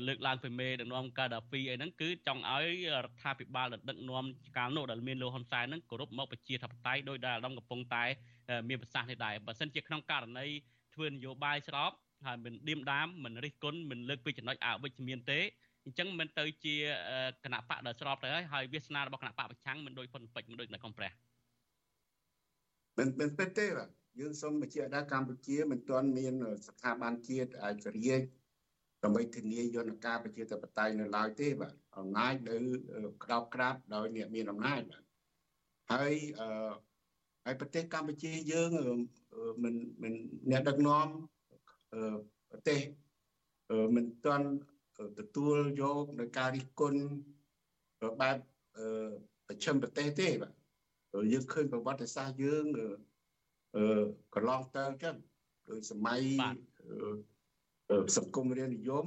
[0.07, 4.25] លើកឡើងពីមេដឹកនាំកាដាហ្វីអីហ្នឹងគឺចង់ឲ្យរដ្ឋាភិបាលដឹកនាំ
[4.57, 8.03] កាលនោះដែលមានលោកហ៊ុនសែនហ្នឹងគោរពមកប្រជាធិបតេយ្យដោយដែលអាដាមកំពុងតែ
[8.67, 10.45] មានប្រសាសន៍នេះដែរបើសិនជាក្នុងករណី
[10.93, 11.91] ធ្វើនយោបាយស្រប
[12.25, 15.39] ហើយមិនឌៀមដាមមិនរិះគន់មិនលើកពីចំណុចអវិជ្ជមានទេ
[15.85, 16.75] អញ្ចឹងមិនទៅជា
[17.43, 21.11] គណៈបកដែលស្របទៅហើយហើយវាសនារបស់គណៈបកប្រឆាំងមិនដូចប៉ុនពេជ្រមិនដូចនៅកំព្រះ
[22.97, 26.33] មិនមិនពេតទេបាទយើងសូមបញ្ជាក់ថាកម្ពុជាមិនទាន់មាន
[26.67, 28.21] ស្ថាប័នជាតិអាចរាជ
[29.03, 32.55] ដើម្បីធានាយន្តការប្រជាធិបតេយ្យនៅឡើយទេបាទអំណាចនៅ
[33.23, 35.03] ក្តោបក្តាប់ដោយអ្នកមានអំណាចបាទ
[35.91, 36.71] ហើយអឺ
[37.45, 38.69] ហើយប្រទេសកម្ពុជាយើង
[39.63, 40.13] មិនមិន
[40.51, 41.07] អ្នកដឹកនាំ
[42.51, 42.79] ប្រទេស
[43.95, 44.47] មិនទាន់
[45.19, 47.01] ទទួលយកនៅការរិះគន់
[48.21, 48.37] បែប
[49.47, 50.53] ប្រចាំប្រទេសទេបាទ
[51.31, 52.65] យើងឃើញប្រវត្តិសាស្ត្រយើង
[53.75, 53.85] អឺ
[54.35, 55.15] កន្លងទៅអញ្ចឹង
[55.69, 56.21] ដោយសម័យ
[58.17, 59.05] សង្គមរាជនិយម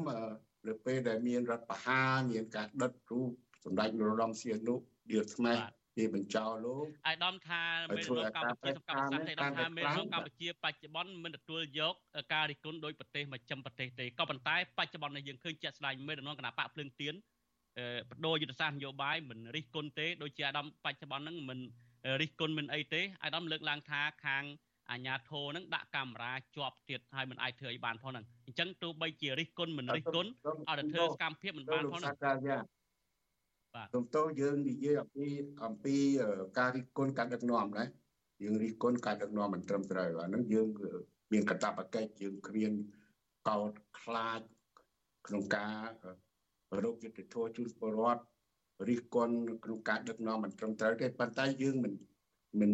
[0.69, 3.31] នៅពេលដែលមានរដ្ឋបហាមានការដិតរូប
[3.65, 4.75] សម្ដេចនរោត្តមសីហនុ
[5.11, 5.53] ឌៀលថ្មី
[5.99, 7.63] គេបញ្ចោលលោកអាយដាមថា
[7.97, 11.95] មេរោគកម្ពុជាសំខាន់សាស្ត្រឯកឧត្តមថាមេរោគកម្ពុជាបច្ចុប្បន្នមិនទទួលយក
[12.33, 17.15] ការរិះគន់ដោយប្រទេសមកចំប្រទេសទេក៏ប៉ុន្តែបច្ចុប្បន្ននេះយើងឃើញជាក់ស្ដែងមេរណគណៈបកភ្លើងទៀន
[18.11, 21.59] បដូរយុទ្ធសាស្ត្រនយោបាយមិនរិះគន់ទេដូចជាអាដាមបច្ចុប្បន្នហ្នឹងមិន
[22.21, 24.45] រិះគន់មិនអីទេអាដាមលើកឡើងថាខាង
[24.91, 30.31] អាញាធរនឹងដាក់កាមេរ៉ាជាប់ទៀតហើយមិនអាចធ្វើអីបានផងហ្នឹងអញ្ចឹងទោះបីជារិះគន់មិនរិះគន់
[30.69, 32.15] អត់ទៅធ្វើសកម្មភាពមិនបានផងហ្នឹង
[32.47, 32.78] បា
[33.85, 35.27] ទសំទោយើងនិយាយអំពី
[35.65, 35.97] អំពី
[36.59, 37.85] ការរិះគន់ការដឹកនាំណា
[38.43, 40.69] យើងរិះគន់ការដឹកនាំមិនត្រឹមត្រូវអាហ្នឹងយើង
[41.33, 42.73] មានកាតព្វកិច្ចយើងគ្មាន
[43.49, 44.41] កោតខ្លាច
[45.27, 45.87] ក្នុងការ
[46.83, 48.23] រោគយុទ្ធធម៌ជូនពលរដ្ឋ
[48.89, 51.93] រិះគន់ក្នុងការដឹកនាំមិនត្រឹមត្រូវទេប៉ុន្តែយើងមិន
[52.61, 52.73] មិន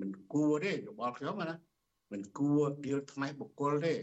[0.00, 1.56] មិនគួរទេយោបល់ខ្ញុំណា
[2.12, 3.94] មិនគួរដៀលថ្មីបុគ្គលទេ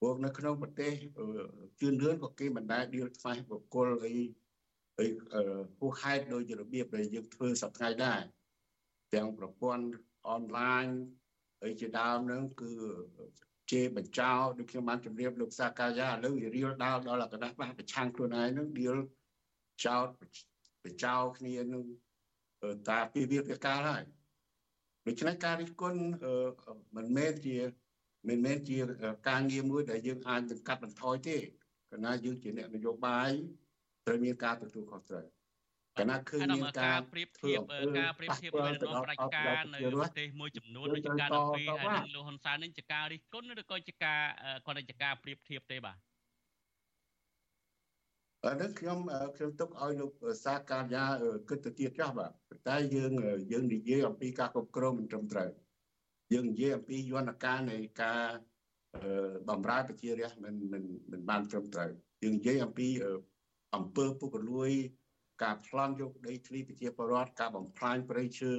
[0.00, 0.92] ពួកនៅក្នុងប្រទេស
[1.80, 4.14] ជឿនលឿនក៏គេមិនដែលដៀលថ្មីបុគ្គលអី
[4.98, 5.10] ហើយ
[5.78, 8.22] ហួសហេតុដោយរបៀបដែលយើងធ្វើសប្តាហ៍ដែរ
[9.14, 9.86] ទាំងប្រព័ន្ធ
[10.28, 10.86] អនឡាញ
[11.60, 12.70] ហើយជាដើមហ្នឹងគឺ
[13.70, 18.96] ជេរបញ្ចោដូចខ្ញុំបានជម្រាបលោកសាកាយាឥឡូវវារៀលដល់ដល់គណៈបកប្រឆាំងខ្លួនឯងហ្នឹងរៀល
[19.84, 20.08] ចោត
[20.84, 21.84] បញ្ចោគ្នានឹង
[22.88, 24.04] តាពីវាវាកាលហើយ
[25.06, 26.00] ដូច្នេះការរិះគន់
[26.96, 27.56] មិនមែនជា
[28.28, 28.78] មិនមែនជា
[29.28, 33.32] ការងារមួយដែលយើងអាចនឹងកាត់បន្ថយទេគណៈយើងជាអ្នកនយោបាយ
[34.08, 35.24] ត្រូវមានការទទួលខុសត្រូវ
[35.98, 37.60] គណៈឃើញមានការប្រៀបធៀប
[37.98, 44.20] ការប្រៀបធៀបនៅក្នុងប្រជាការនៅប្រទេសមួយចំនួនដូចជាការដល់ពីហើយនឹងលោកហ៊ុនសែននឹងជាការរិះគន់ឬក៏ជាការ
[44.66, 45.96] គាត់ជាការប្រៀបធៀបទេបាទ
[48.46, 48.98] អានេះខ្ញុំ
[49.36, 50.12] ខ្ញុំទុកឲ្យលោក
[50.44, 51.04] សាកាយា
[51.48, 52.30] គិតទៅទៀតចាស់បាទ
[52.68, 53.12] តែយើង
[53.52, 55.50] យើងនិយាយអំពីការគ្រប់គ្រងមិនត្រឹមត្រូវ
[56.32, 58.22] យើងនិយាយអំពីយន្តការនៃការ
[59.48, 60.82] បំរើប្រជារាស្ត្រមិនមិន
[61.12, 61.90] មិនបានត្រឹមត្រូវ
[62.22, 62.88] យើងនិយាយអំពី
[63.74, 64.70] អំពើពុករលួយ
[65.42, 68.52] ការប្លន់យកដីធ្លីប្រជាពលរដ្ឋការបំផ្លាញព្រៃឈើ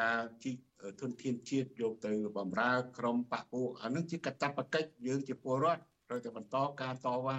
[0.00, 0.56] ការជីក
[1.00, 7.38] ធនធានជាតិយកទៅបំរើក្រុមបពពួកអានឹងជាកតបកិច្ចយើងជាពលរដ្ឋត្រូវតែបន្តការតវ៉ា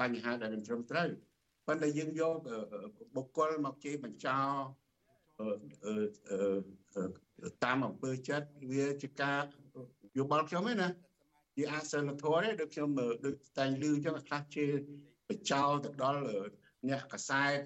[0.00, 1.08] បញ្ហាដែលមិនត្រឹមត្រូវ
[1.66, 2.36] ប៉ុន្តែយើងយក
[3.16, 4.38] បុគ្គលមកជេរបញ្ចោ
[7.64, 9.40] តាមអំពើចិត្តវាជាការ
[10.18, 10.88] យោបល់ខ្ញុំឯណា
[11.56, 12.88] ជាអសិលធម៌ទេដូចខ្ញុំ
[13.24, 14.72] ដូចតែងលឺចឹងខ្លះជេរ
[15.28, 16.20] បញ្ចោទៅដល់
[16.88, 17.56] អ្នកកសែត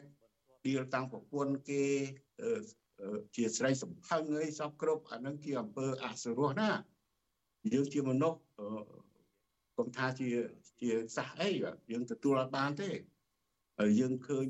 [0.65, 1.85] ឌីលតាំងប្រពន្ធគេ
[3.37, 6.71] ជាស្រីសំផឹងអីសពគ្រប់អានឹងជាអំពើអសុរោះណា
[7.73, 8.41] យើងជាមនុស្ស
[9.79, 10.29] កុំថាជា
[10.81, 11.51] ជាសះអី
[11.91, 12.91] យើងទទួលអត់បានទេ
[13.79, 14.45] ហើយយើងឃើញ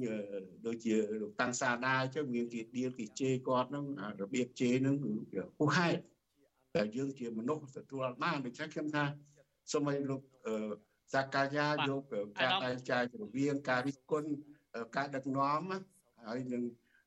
[0.66, 3.84] ដូចជាលោកតាំងសាដាអញ្ចឹងមានគេដៀលគេជេរគាត់ហ្នឹង
[4.20, 5.10] របៀបជេរហ្នឹងគឺ
[5.58, 6.00] ហួសហេតុ
[6.74, 9.04] តែយើងជាមនុស្សទទួលអត់បានដូច្នេះខ្ញុំថា
[9.72, 10.22] សូមឲ្យលោក
[11.12, 12.02] សាកាយាយក
[12.42, 14.28] ការបែងចែករវាងការរិះគន់
[14.96, 15.60] ការដឹកនាំ
[16.26, 16.62] ហើយនឹង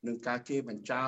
[0.08, 1.04] នឹងការជេរបញ្ចោ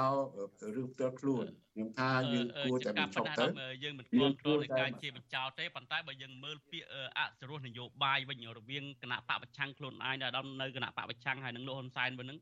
[0.75, 3.45] រឿងផ្ទាល់ខ្លួនខ្ញុំថាយើងគួរតែបញ្ចប់ទៅ
[3.83, 6.87] យើងមិនគ្រប់គ្រងនឹងការជេរបញ្ចោទេប៉ុន្តែបើយើងមើលពាក្យ
[7.17, 12.39] អសរោះនយោបាយវិញរវាងគណៈបកប្រឆាំងខ្លួនឯងដែលដល់នៅគណៈបកប្រឆាំងហើយនឹងលោកហ៊ុនសែនវិញនឹង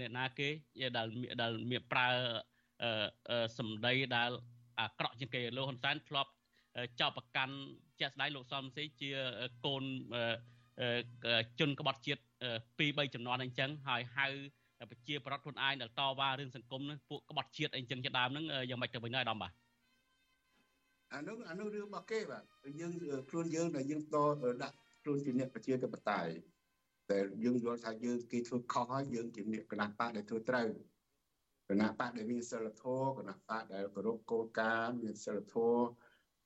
[0.00, 0.48] អ្នកណាគេ
[0.96, 1.06] ដែល
[1.42, 2.08] ដែលមានប្រើ
[3.58, 4.30] សម្ដីដែល
[4.80, 6.30] អាក្រក់ជាងគេលោកហ៊ុនសែនធ្លាប់
[7.00, 7.54] ចោទប្រកាន់
[8.00, 9.10] ជាក់ស្ដែងលោកសំស៊ីជា
[9.64, 9.82] កូន
[11.60, 12.20] ជនក្បត់ជាតិ
[12.78, 14.26] 2 3ចំនួនអញ្ចឹងហើយហៅ
[14.90, 19.52] ប្រជាប្រដ្ឋខ្លួនឯងដែលតវ៉ារឿងសង្គមហ្នឹងពួកក្បត់ជាតិអីចឹងជាដើមហ្នឹងយ៉ាងម៉េចទៅវិញហើយអាដាមបាទ
[21.14, 22.42] អានោះអានោះរឿងរបស់គេបាទ
[22.80, 22.92] យើង
[23.30, 24.16] ខ្លួនយើងដែលយើងត
[24.62, 26.30] ដាក់ខ្លួនជាអ្នកប្រជាធិបតេយ្យ
[27.10, 30.68] តែយើងយល់ថាយើងគេធ្វើខុសហើយយើងជាអ្នកគណៈបកដែលធ្វើត្រូវ
[31.68, 35.86] គណៈបកដែលមានសិលធម៌គណៈបកដែលគោរពគោលការណ៍មានសិលធម៌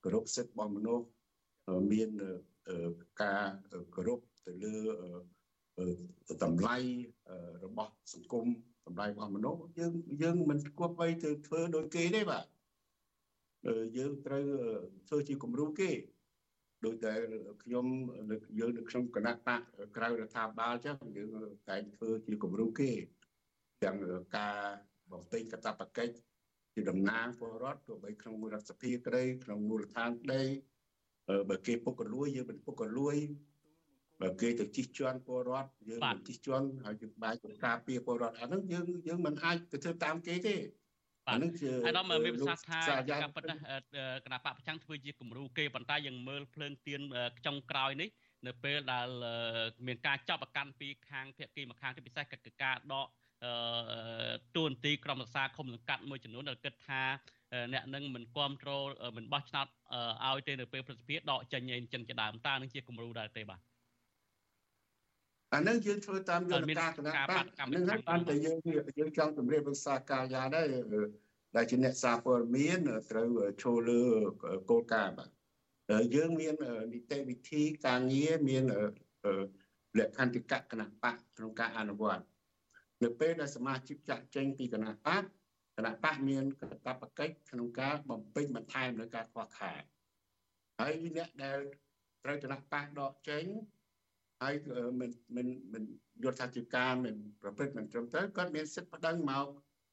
[0.04, 1.06] គោរពសិទ្ធិរបស់មនុស្ស
[1.92, 2.10] មាន
[3.22, 3.44] ការ
[3.94, 4.74] គោរពទៅលើ
[6.44, 6.76] តម្លៃ
[7.64, 8.46] របស់សង្គម
[8.86, 9.92] តម្លៃរបស់មនុស្សយើង
[10.22, 12.44] យើងមិនគួរបីទៅធ្វើដូចគេទេបាទ
[13.96, 14.44] យើងត្រូវ
[15.08, 15.90] ធ្វើជាគំរូគេ
[16.84, 17.12] ដោយតែ
[17.62, 17.86] ខ្ញុំ
[18.58, 19.60] យើងនៅក្នុងគណៈបក
[19.96, 21.28] ក្រៅរដ្ឋាភិបាលចឹងយើង
[21.68, 22.90] តែងធ្វើជាគំរូគេ
[23.84, 23.96] ទាំង
[24.36, 24.56] ការ
[25.12, 26.14] បំពេញកាតព្វកិច្ច
[26.74, 30.42] ជាតំណាងពលរដ្ឋទោះបីក្នុងរដ្ឋសភាក្តីក្នុងមូលដ្ឋានក្តី
[31.50, 33.16] បើគេពុកកលួយយើងមិនពុកកលួយ
[34.22, 40.56] បើគេទៅជិះជាន់ពលរដ្ឋយើងមិនជិះជាន់ហើយយើងបែកទៅការពារពលរដ្ឋអាហ្នឹងយើងយើងមិនអាចទៅធ្វើតាមគេទេ
[41.28, 43.44] អានឹងជាអានោះមានប្រសាសន៍ថាការពិត
[44.24, 47.00] គណៈបកប្រចាំធ្វើជាគំរូគេប៉ុន្តែយើងមើលភ្លើងទៀន
[47.46, 48.08] ចុងក្រោយនេះ
[48.46, 49.08] នៅពេលដែល
[49.86, 53.06] មានការចាប់ប្រកាន់ពីខាងភាគីមួយខាងទីពិសេសកិច្ចការដក
[54.56, 57.02] ទួនាទីក្រុមរក្សាឃុំសង្កាត់មួយចំនួនដែលគិតថា
[57.72, 58.86] អ្នកនឹងមិនគ្រប់គ្រង
[59.16, 59.66] មិនបោះឆ្នោត
[60.26, 63.60] ឲ្យទេនៅពេលប្រសិទ្ធភាពដកចេញអីចឹងជាដើមតើនឹងជាគំរូដែរទេបាទ
[65.54, 68.58] អានឹងយើងធ្វើតាមយន្តការគណៈបកនឹងហើយបានតែយើង
[68.98, 70.66] យើងចង់ជម្រាបវិសាកាយាដែរ
[71.56, 72.78] ដែលជាអ្នកសារព័ត៌មាន
[73.10, 73.28] ត្រូវ
[73.62, 74.02] ចូលលើ
[74.70, 75.30] គោលការណ៍បាទ
[76.14, 76.54] យើងមាន
[76.92, 78.64] នីតិវិធីការងារមាន
[79.98, 82.22] លក្ខន្តិកៈគណៈបកក្នុងការអនុវត្ត
[83.02, 85.22] នៅពេលដែលសមាជិកចាក់ចេញពីគណៈបក
[85.76, 89.82] គណៈបកមានកាតព្វកិច្ចក្នុងការបំពេញបន្ថែមនៅការខ្វះខាត
[90.80, 91.58] ហើយអ្នកដែល
[92.24, 93.44] ត្រូវគណៈបកដកចេញ
[94.42, 94.54] ហើយ
[95.00, 95.82] មិនមិនមិន
[96.22, 99.46] យល់ថាជាការមិនប្រព្រឹត្តមិនត្រឹមត្រូវគាត់មានសិទ្ធិប្តឹងមក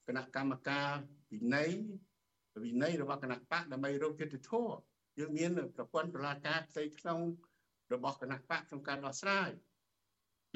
[0.08, 0.90] គណៈកម្មការ
[1.34, 1.70] វិន័យ
[2.66, 4.76] វិន័យរបស់គណៈបកដើម្បីរកយុត្តិធម៌
[5.20, 7.20] យើងមានប្រព័ន្ធតុលាការផ្ទៃក្នុង
[7.94, 9.50] របស់គណៈបកក្នុងការដោះស្រាយ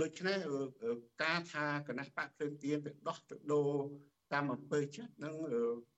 [0.01, 0.37] ដូច្នេះ
[1.23, 3.71] ការថាគណៈបកភ្លើងទៀនទៅដោះទៅដូរ
[4.33, 5.35] តាមអំពើចិត្តនឹង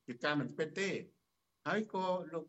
[0.06, 0.90] ជាការមិនពិតទេ
[1.66, 2.44] ហើយក៏លោក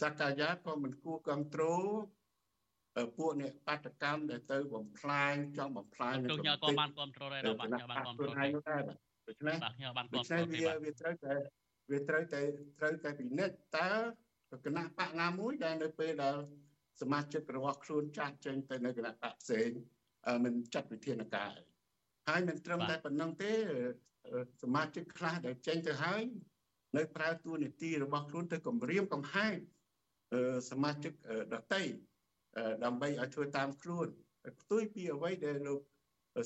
[0.00, 1.84] សកាយាក៏មិនគួរគ្រប់គ្រង
[3.16, 8.82] ពួកអ្នកបាតកម្មដែលទៅបំផ្លាញចង់បំផ្លាញនឹងខ្ញុំក៏បានគ្រប់គ្រងដែរបាទខ្ញុំបានគ្រប់គ្រងដែរ
[9.28, 11.32] ដូច្នេះបាទខ្ញុំបានគ្រប់គ្រងវាវាត្រូវតែ
[11.90, 12.40] វាត្រូវតែ
[12.78, 13.90] ត្រូវតែពិនិត្យតើ
[14.64, 16.36] គណៈបកណាមួយដែលនៅពេលដែល
[17.00, 19.70] សមាជិករបស់ខ្លួនចាស់ចេញទៅនៅគណៈបកផ្សេង
[20.44, 21.52] មិនចាត់វិធានការ
[22.28, 23.52] ហើយមិនត្រឹមតែប៉ុណ្្នឹងទេ
[24.62, 26.22] សមាជិកខ្លះដែលចេញទៅហើយ
[26.96, 29.56] នៅប្រើតួនាទីរបស់ខ្លួនទៅគម្រាមកំហែង
[30.70, 31.12] សមាជិក
[31.54, 31.82] ដតី
[32.84, 34.08] ដើម្បីឲ្យធ្វើតាមខ្លួន
[34.60, 35.80] ផ្ទុយពីអ្វីដែលលោក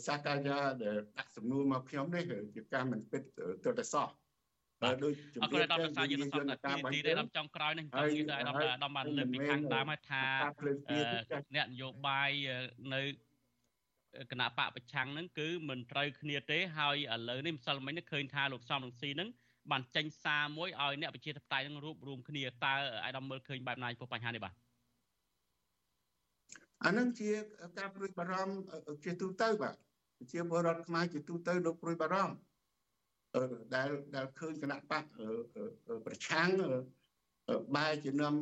[0.07, 2.25] សាកាយាដែលដាក់សំណួរមកខ្ញុំនេះ
[2.55, 3.23] ជាការមិនពិត
[3.65, 4.09] ទល់តែសោះ
[4.83, 5.69] បាទដូចជំរាប
[5.99, 10.25] ទៅយើងយន្តការទីដែលចង់ក្រោយនេះចង់និយាយដល់អាដាមបានលើកពីខាងដើមថា
[11.55, 12.31] អ្នកនយោបាយ
[12.95, 13.03] នៅ
[14.31, 19.29] គណៈបកប្រឆាំងហ្នឹងគឺមិនត្រូវគ្នាទេហើយឥឡូវនេះម្សិលមិញនេះឃើញថាលោកសំរងស៊ីហ្នឹង
[19.71, 22.75] បានចេញសារមួយឲ្យអ្នកប្រជាធិបតេយ្យហ្នឹងរួបរวมគ្នាតើ
[23.05, 24.55] អាដាមមើលឃើញបែបណាចំពោះបញ្ហានេះបាទ
[26.85, 27.31] អានឹងជា
[27.79, 29.75] ការព្រួយបារម្ភជាទូទៅបាទ
[30.33, 32.35] ជាបរដ្ឋខ្មែរជាទូទៅលោកព្រួយបារម្ភ
[33.75, 35.05] ដែលដែលឃើញគណៈបក
[36.07, 36.49] ប្រឆាំង
[37.77, 38.35] បែរជានាំ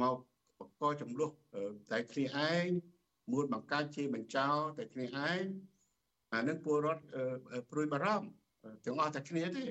[0.00, 0.16] មក
[0.58, 1.32] បកកចំនួន
[1.92, 2.66] តែគ្នាឯង
[3.32, 5.42] មួលបង្កើតជាបញ្ចោតែគ្នាឯង
[6.34, 7.04] អានឹងពលរដ្ឋ
[7.70, 8.28] ព្រួយបារម្ភ
[8.84, 9.64] ទាំងអស់តែគ្នាទេ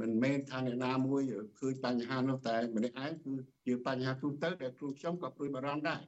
[0.00, 1.22] មិនមែនថាអ្នកណាមួយ
[1.58, 3.32] ឃើញបញ្ហានោះតែម្នាក់ឯងគឺ
[3.66, 6.02] ជាបញ្ហាទូទៅដែលគ្រូខ្ញុំក៏ព្រួយបារម្ភដែរ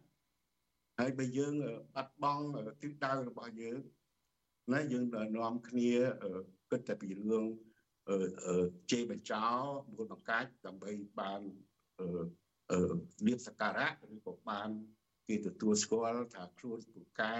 [0.99, 1.55] ហើយបើយើង
[1.95, 2.45] បាត់បង់
[2.83, 3.79] ទិសដៅរបស់យើង
[4.73, 5.05] ណាយើង
[5.37, 5.93] នាំគ្នា
[6.71, 7.47] គិតតែពីរឿង
[8.91, 9.47] ជេរបញ្ចោ
[9.95, 10.91] មួយបង្កាច់ដើម្បី
[11.21, 11.41] បាន
[13.27, 14.71] លៀបសក្ការៈឬក៏បាន
[15.29, 17.39] គេទទួលស្គាល់ថាខ្លួនពូកែ